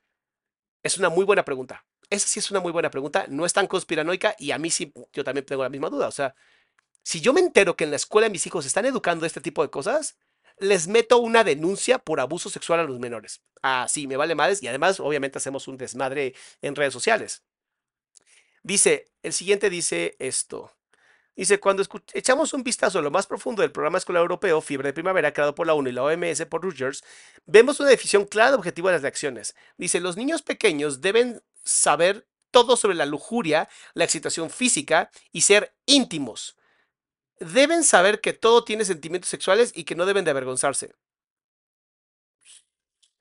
[0.83, 1.85] Es una muy buena pregunta.
[2.11, 3.27] Esa sí es una muy buena pregunta.
[3.29, 6.09] No es tan conspiranoica y a mí sí, yo también tengo la misma duda.
[6.09, 6.35] O sea,
[7.03, 9.71] si yo me entero que en la escuela mis hijos están educando este tipo de
[9.71, 10.17] cosas,
[10.59, 13.43] les meto una denuncia por abuso sexual a los menores.
[13.63, 17.45] Ah, sí, me vale madres y además obviamente hacemos un desmadre en redes sociales.
[18.63, 20.78] Dice, el siguiente dice esto.
[21.39, 21.85] Dice, cuando
[22.15, 25.55] echamos un vistazo a lo más profundo del programa escolar europeo, Fiebre de Primavera, creado
[25.55, 27.05] por la ONU y la OMS por Rogers,
[27.47, 29.55] vemos una definición clara de objetivo de las reacciones.
[29.77, 35.73] Dice, los niños pequeños deben saber todo sobre la lujuria, la excitación física y ser
[35.87, 36.57] íntimos
[37.39, 40.97] deben saber que todo tiene sentimientos sexuales y que no deben de avergonzarse.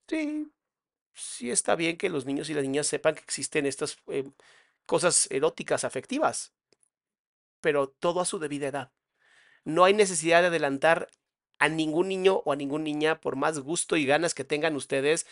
[0.07, 0.51] Sí,
[1.13, 4.28] sí está bien que los niños y las niñas sepan que existen estas eh,
[4.88, 6.57] cosas eróticas, afectivas,
[7.62, 8.91] pero todo a su debida edad.
[9.66, 11.10] No hay necesidad de adelantar
[11.60, 15.26] a ningún niño o a ninguna niña por más gusto y ganas que tengan ustedes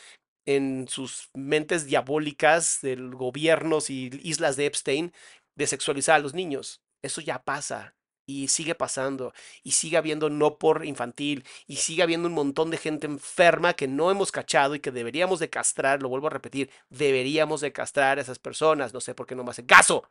[0.45, 5.13] en sus mentes diabólicas del gobiernos y islas de Epstein
[5.55, 7.95] de sexualizar a los niños Eso ya pasa
[8.27, 12.77] y sigue pasando y sigue habiendo no por infantil y sigue habiendo un montón de
[12.77, 16.71] gente enferma que no hemos cachado y que deberíamos de castrar, lo vuelvo a repetir,
[16.89, 20.09] deberíamos de castrar a esas personas, no sé por qué no me hacen caso.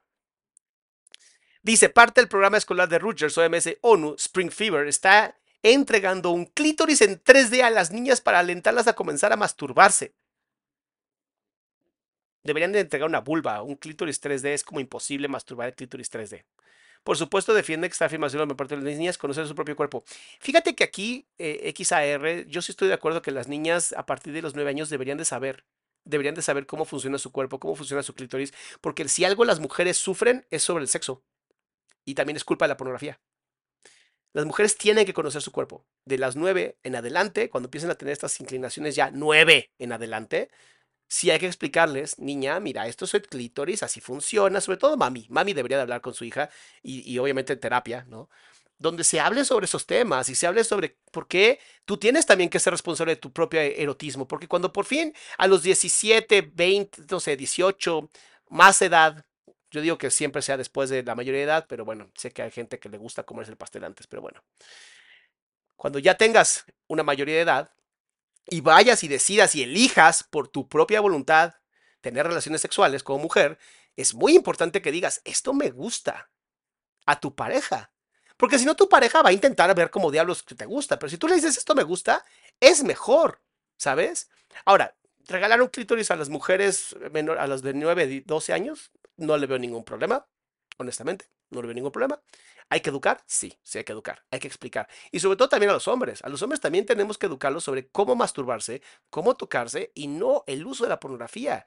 [1.65, 7.01] Dice, parte del programa escolar de Rutgers, OMS, ONU, Spring Fever, está entregando un clítoris
[7.01, 10.15] en 3D a las niñas para alentarlas a comenzar a masturbarse.
[12.43, 16.45] Deberían de entregar una vulva, un clítoris 3D, es como imposible masturbar el clítoris 3D.
[17.03, 20.05] Por supuesto, defiende que esta afirmación por parte de las niñas conocer su propio cuerpo.
[20.41, 24.35] Fíjate que aquí, eh, XAR, yo sí estoy de acuerdo que las niñas a partir
[24.35, 25.65] de los 9 años deberían de saber,
[26.05, 28.53] deberían de saber cómo funciona su cuerpo, cómo funciona su clítoris,
[28.83, 31.25] porque si algo las mujeres sufren es sobre el sexo.
[32.05, 33.21] Y también es culpa de la pornografía.
[34.35, 35.87] Las mujeres tienen que conocer su cuerpo.
[36.05, 40.51] De las 9 en adelante, cuando empiecen a tener estas inclinaciones ya 9 en adelante,
[41.09, 45.27] sí hay que explicarles, niña, mira, esto es el clítoris, así funciona, sobre todo mami.
[45.31, 46.51] Mami debería de hablar con su hija
[46.83, 48.29] y, y obviamente en terapia, ¿no?
[48.79, 52.51] Donde se hable sobre esos temas y se hable sobre por qué tú tienes también
[52.51, 54.27] que ser responsable de tu propio erotismo.
[54.27, 58.11] Porque cuando por fin a los 17, 20, no sé, 18,
[58.51, 59.25] más edad,
[59.75, 62.43] yo digo que siempre sea después de la mayoría de edad, pero bueno, sé que
[62.43, 64.43] hay gente que le gusta comerse el pastel antes, pero bueno.
[65.75, 67.73] Cuando ya tengas una mayoría de edad,
[68.47, 71.55] y vayas y decidas y elijas por tu propia voluntad
[72.01, 73.59] tener relaciones sexuales como mujer,
[73.97, 76.31] es muy importante que digas, esto me gusta
[77.07, 77.91] a tu pareja.
[78.37, 80.99] Porque si no, tu pareja va a intentar ver cómo diablos te gusta.
[80.99, 82.25] Pero si tú le dices, esto me gusta,
[82.61, 83.41] es mejor,
[83.77, 84.29] ¿sabes?
[84.65, 84.95] Ahora,
[85.27, 89.47] regalar un clítoris a las mujeres menor, a las de 9, 12 años, no le
[89.47, 90.27] veo ningún problema,
[90.79, 92.21] honestamente, no le veo ningún problema.
[92.69, 93.23] ¿Hay que educar?
[93.27, 94.89] Sí, sí hay que educar, hay que explicar.
[95.13, 96.23] Y sobre todo también a los hombres.
[96.25, 100.67] A los hombres también tenemos que educarlos sobre cómo masturbarse, cómo tocarse y no el
[100.67, 101.67] uso de la pornografía.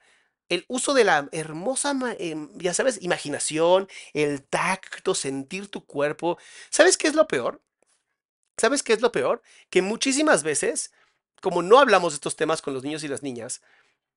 [0.49, 6.37] El uso de la hermosa, em, ya sabes, imaginación, el tacto, sentir tu cuerpo.
[6.69, 7.61] ¿Sabes qué es lo peor?
[8.57, 9.41] ¿Sabes qué es lo peor?
[9.69, 10.91] Que muchísimas veces,
[11.41, 13.61] como no hablamos de estos temas con los niños y las niñas,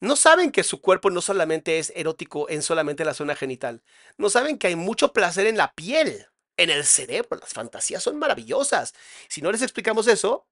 [0.01, 3.83] no saben que su cuerpo no solamente es erótico en solamente la zona genital.
[4.17, 6.27] No saben que hay mucho placer en la piel
[6.57, 7.39] en el cerebro.
[7.39, 8.95] Las fantasías son maravillosas.
[9.29, 10.47] Si no les explicamos eso,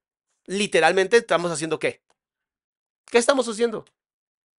[0.44, 2.02] literalmente estamos haciendo qué?
[3.06, 3.86] ¿Qué estamos haciendo?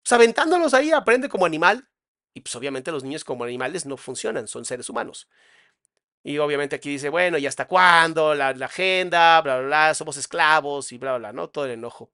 [0.03, 1.87] Pues aventándolos ahí, aprende como animal.
[2.33, 5.27] Y pues obviamente los niños como animales no funcionan, son seres humanos.
[6.23, 8.33] Y obviamente aquí dice, bueno, ¿y hasta cuándo?
[8.35, 11.49] La, agenda, bla, bla, bla, somos esclavos y bla, bla, ¿no?
[11.49, 12.09] Todo el enojo.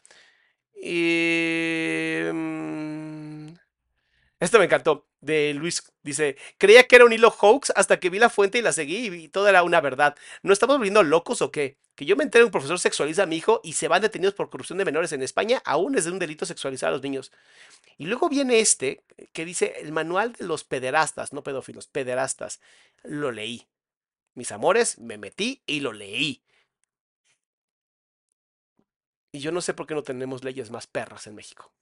[0.76, 2.22] Y...
[2.32, 3.54] Mm,
[4.40, 5.08] esto me encantó.
[5.22, 8.62] De Luis dice: Creía que era un hilo hoax hasta que vi la fuente y
[8.62, 10.16] la seguí y todo era una verdad.
[10.44, 11.78] ¿No estamos volviendo locos o qué?
[11.96, 14.50] Que yo me enteré un profesor sexualiza a mi hijo y se van detenidos por
[14.50, 17.32] corrupción de menores en España, aún es de un delito sexualizar a los niños.
[17.98, 19.04] Y luego viene este
[19.34, 22.60] que dice: El manual de los pederastas, no pedófilos, pederastas.
[23.04, 23.68] Lo leí.
[24.36, 26.44] Mis amores, me metí y lo leí.
[29.36, 31.74] Y yo no sé por qué no tenemos leyes más perras en México.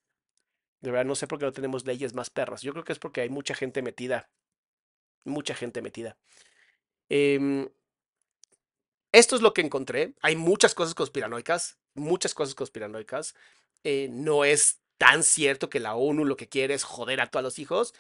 [0.81, 2.63] De verdad, no sé por qué no tenemos leyes más perras.
[2.63, 4.31] Yo creo que es porque hay mucha gente metida.
[5.23, 6.17] Mucha gente metida.
[7.09, 7.69] Em,
[9.11, 10.15] esto es lo que encontré.
[10.23, 11.77] Hay muchas cosas conspiranoicas.
[11.93, 13.35] Muchas cosas conspiranoicas.
[13.83, 17.43] Eh, no es tan cierto que la ONU lo que quiere es joder a todos
[17.43, 17.93] los hijos.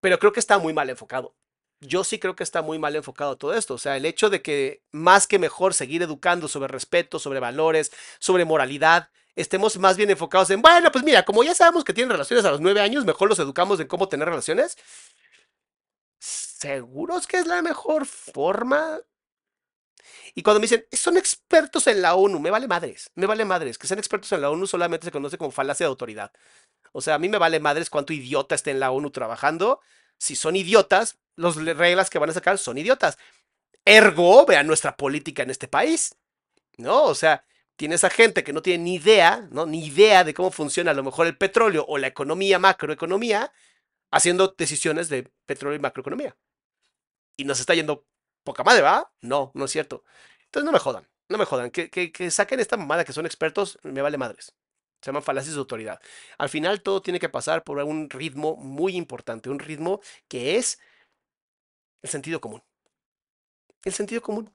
[0.00, 1.36] Pero creo que está muy mal enfocado.
[1.84, 3.74] Yo sí creo que está muy mal enfocado todo esto.
[3.74, 7.90] O sea, el hecho de que más que mejor seguir educando sobre respeto, sobre valores,
[8.20, 12.10] sobre moralidad, estemos más bien enfocados en, bueno, pues mira, como ya sabemos que tienen
[12.12, 14.76] relaciones a los nueve años, mejor los educamos en cómo tener relaciones.
[16.20, 19.00] ¿Seguros que es la mejor forma?
[20.34, 23.76] Y cuando me dicen, son expertos en la ONU, me vale madres, me vale madres.
[23.76, 26.32] Que sean expertos en la ONU solamente se conoce como falacia de autoridad.
[26.92, 29.80] O sea, a mí me vale madres cuánto idiota esté en la ONU trabajando.
[30.22, 33.18] Si son idiotas, las reglas que van a sacar son idiotas.
[33.84, 36.14] Ergo, vean nuestra política en este país.
[36.76, 37.02] ¿No?
[37.06, 37.44] O sea,
[37.74, 39.66] tienes a gente que no tiene ni idea, ¿no?
[39.66, 43.52] Ni idea de cómo funciona a lo mejor el petróleo o la economía, macroeconomía,
[44.12, 46.36] haciendo decisiones de petróleo y macroeconomía.
[47.36, 48.06] Y nos está yendo
[48.44, 49.12] poca madre, ¿va?
[49.22, 50.04] No, no es cierto.
[50.44, 51.72] Entonces no me jodan, no me jodan.
[51.72, 54.54] Que, que, saquen esta mamada que son expertos, me vale madres.
[55.02, 56.00] Se llaman falacias de autoridad.
[56.38, 60.78] Al final todo tiene que pasar por un ritmo muy importante, un ritmo que es
[62.02, 62.62] el sentido común.
[63.84, 64.54] El sentido común.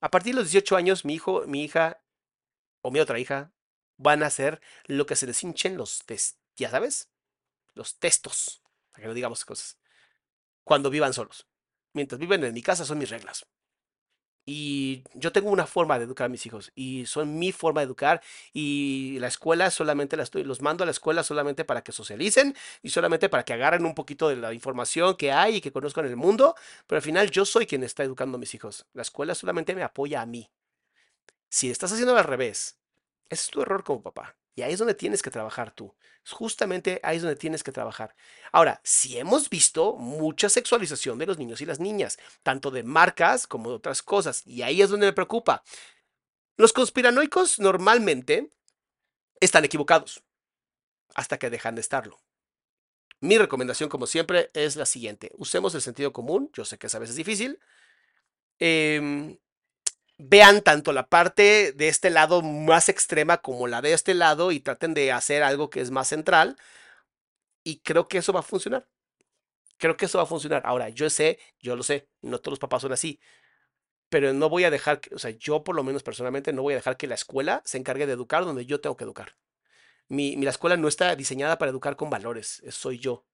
[0.00, 2.00] A partir de los 18 años, mi hijo, mi hija
[2.80, 3.52] o mi otra hija
[3.98, 7.10] van a hacer lo que se les hinchen los test, ya sabes,
[7.74, 9.78] los testos, para que no digamos cosas,
[10.64, 11.46] cuando vivan solos.
[11.92, 13.46] Mientras viven en mi casa son mis reglas.
[14.46, 17.86] Y yo tengo una forma de educar a mis hijos y son mi forma de
[17.86, 18.20] educar
[18.52, 22.54] y la escuela solamente la estoy, los mando a la escuela solamente para que socialicen
[22.82, 26.04] y solamente para que agarren un poquito de la información que hay y que conozcan
[26.04, 26.54] el mundo,
[26.86, 28.86] pero al final yo soy quien está educando a mis hijos.
[28.92, 30.50] La escuela solamente me apoya a mí.
[31.48, 32.76] Si estás haciendo al revés,
[33.30, 34.36] ese es tu error como papá.
[34.54, 35.94] Y ahí es donde tienes que trabajar tú.
[36.30, 38.14] Justamente ahí es donde tienes que trabajar.
[38.52, 43.46] Ahora, si hemos visto mucha sexualización de los niños y las niñas, tanto de marcas
[43.46, 45.64] como de otras cosas, y ahí es donde me preocupa.
[46.56, 48.50] Los conspiranoicos normalmente
[49.40, 50.22] están equivocados
[51.14, 52.20] hasta que dejan de estarlo.
[53.20, 55.32] Mi recomendación, como siempre, es la siguiente.
[55.36, 56.50] Usemos el sentido común.
[56.52, 57.58] Yo sé que es a veces difícil.
[58.58, 59.38] Eh,
[60.18, 64.60] vean tanto la parte de este lado más extrema como la de este lado y
[64.60, 66.56] traten de hacer algo que es más central.
[67.64, 68.88] Y creo que eso va a funcionar.
[69.78, 70.62] Creo que eso va a funcionar.
[70.66, 73.20] Ahora, yo sé, yo lo sé, no todos los papás son así.
[74.08, 76.76] Pero no voy a dejar, o sea, yo por lo menos personalmente no voy a
[76.76, 79.36] dejar que la escuela se encargue de educar donde yo tengo que educar.
[80.08, 83.26] Mi, mi la escuela no está diseñada para educar con valores, soy yo.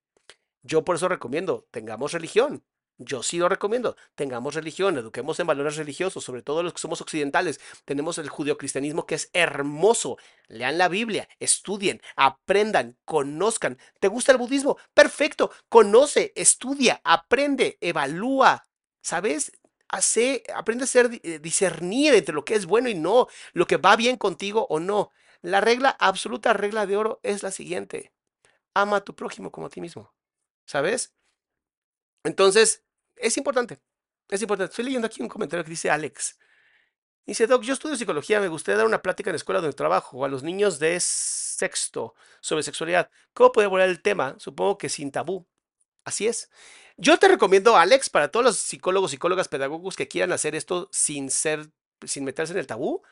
[0.62, 2.64] Yo por eso recomiendo, tengamos religión,
[3.02, 3.96] yo sí lo recomiendo.
[4.14, 7.58] Tengamos religión, eduquemos en valores religiosos, sobre todo los que somos occidentales.
[7.86, 10.18] Tenemos el judio-cristianismo que es hermoso.
[10.48, 13.78] Lean la Biblia, estudien, aprendan, conozcan.
[14.00, 14.76] ¿Te gusta el budismo?
[14.92, 15.50] Perfecto.
[15.70, 18.68] Conoce, estudia, aprende, evalúa.
[19.00, 19.52] ¿Sabes?
[19.88, 23.78] Hace, aprende a ser, eh, discernir entre lo que es bueno y no, lo que
[23.78, 25.10] va bien contigo o no.
[25.40, 28.12] La regla, absoluta regla de oro es la siguiente.
[28.74, 30.12] Ama a tu prójimo como a ti mismo.
[30.66, 31.14] ¿Sabes?
[32.24, 32.84] Entonces,
[33.20, 33.78] es importante.
[34.28, 34.70] Es importante.
[34.70, 36.38] Estoy leyendo aquí un comentario que dice Alex.
[37.26, 40.24] Dice, Doc, yo estudio psicología, me gustaría dar una plática en la escuela donde trabajo
[40.24, 43.10] a los niños de sexto sobre sexualidad.
[43.34, 44.34] ¿Cómo puede abordar el tema?
[44.38, 45.46] Supongo que sin tabú.
[46.04, 46.50] Así es.
[46.96, 51.30] Yo te recomiendo, Alex, para todos los psicólogos, psicólogas, pedagogos que quieran hacer esto sin
[51.30, 51.70] ser,
[52.04, 53.02] sin meterse en el tabú,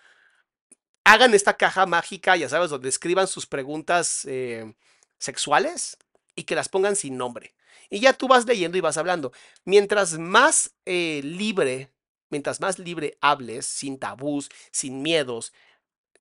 [1.05, 4.75] hagan esta caja mágica, ya sabes, donde escriban sus preguntas eh,
[5.19, 5.97] sexuales
[6.39, 7.57] y que las pongan sin nombre.
[7.91, 9.33] Y ya tú vas leyendo y vas hablando.
[9.65, 11.93] Mientras más eh, libre,
[12.31, 15.53] mientras más libre hables, sin tabús, sin miedos,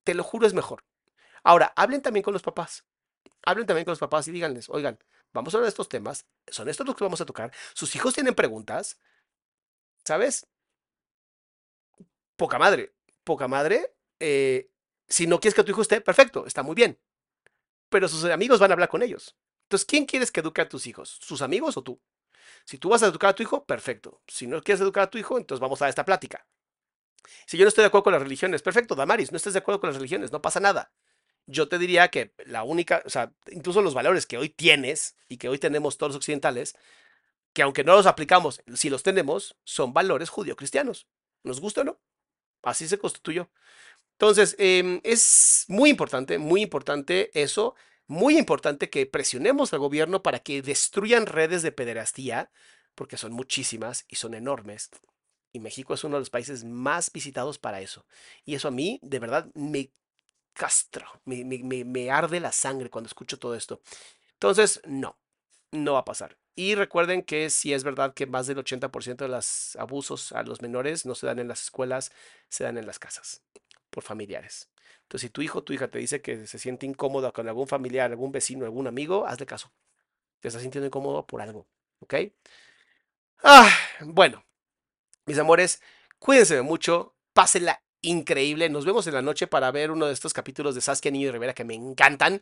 [0.03, 0.83] te lo juro es mejor.
[1.43, 2.83] Ahora, hablen también con los papás.
[3.45, 4.97] Hablen también con los papás y díganles, oigan,
[5.33, 7.51] vamos a hablar de estos temas, son estos los que vamos a tocar.
[7.75, 8.97] Sus hijos tienen preguntas,
[10.03, 10.47] ¿sabes?
[12.35, 12.91] Poca madre,
[13.23, 13.93] poca madre.
[14.19, 14.71] Eh,
[15.07, 16.99] si no quieres que tu hijo esté, perfecto, está muy bien.
[17.89, 19.35] Pero sus amigos van a hablar con ellos.
[19.67, 21.19] Entonces, ¿quién quieres que eduque a tus hijos?
[21.21, 21.99] ¿Sus amigos o tú?
[22.63, 24.21] Si tú vas a educar a tu hijo, perfecto.
[24.25, 26.47] Si no quieres educar a tu hijo, entonces vamos a esta plática.
[27.45, 29.81] Si yo no estoy de acuerdo con las religiones, perfecto, Damaris, no estés de acuerdo
[29.81, 30.93] con las religiones, no pasa nada.
[31.47, 35.35] Yo te diría que la única, o sea, incluso los valores que hoy tienes y
[35.35, 36.77] que hoy tenemos todos los occidentales,
[37.51, 41.07] que aunque no los aplicamos, si los tenemos, son valores judío-cristianos.
[41.43, 41.99] ¿Nos gusta o no?
[42.63, 43.49] Así se constituyó.
[44.13, 47.75] Entonces, em, es muy importante, muy importante eso
[48.07, 52.51] muy importante que presionemos al gobierno para que destruyan redes de pederastía,
[52.95, 54.89] porque son muchísimas y son enormes.
[55.51, 58.05] Y México es uno de los países más visitados para eso.
[58.45, 59.91] Y eso a mí, de verdad, me
[60.53, 63.81] castro, me, me, arde la sangre cuando escucho todo esto.
[64.33, 65.17] Entonces, no,
[65.71, 66.37] no va a pasar.
[66.55, 70.61] Y recuerden que si es verdad que más del 80% de los abusos a los
[70.61, 72.11] menores no se dan en las escuelas,
[72.49, 73.43] se dan en las casas,
[73.97, 74.69] por familiares.
[75.01, 77.67] Entonces, si tu hijo o tu hija te dice que se siente incómoda con algún
[77.67, 79.71] familiar, algún vecino, algún amigo, hazle caso.
[80.39, 81.65] Te está sintiendo incómodo por algo.
[82.01, 82.13] ¿Ok?
[83.43, 84.45] Ah, bueno,
[85.25, 85.81] mis amores,
[86.19, 88.69] cuídense mucho, pásenla increíble.
[88.69, 91.31] Nos vemos en la noche para ver uno de estos capítulos de Saskia Niño y
[91.31, 92.39] Rivera que me encantan,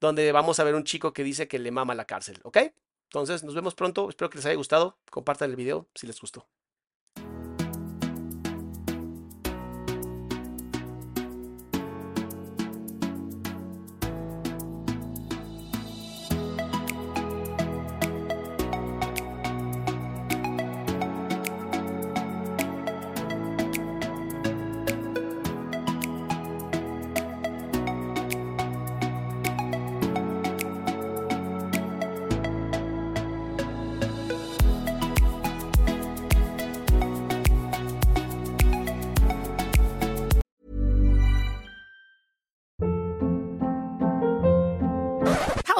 [0.00, 2.58] donde vamos a ver un chico que dice que le mama la cárcel, ¿ok?
[3.04, 4.10] Entonces, nos vemos pronto.
[4.10, 4.98] Espero que les haya gustado.
[5.10, 6.46] Compartan el video si les gustó.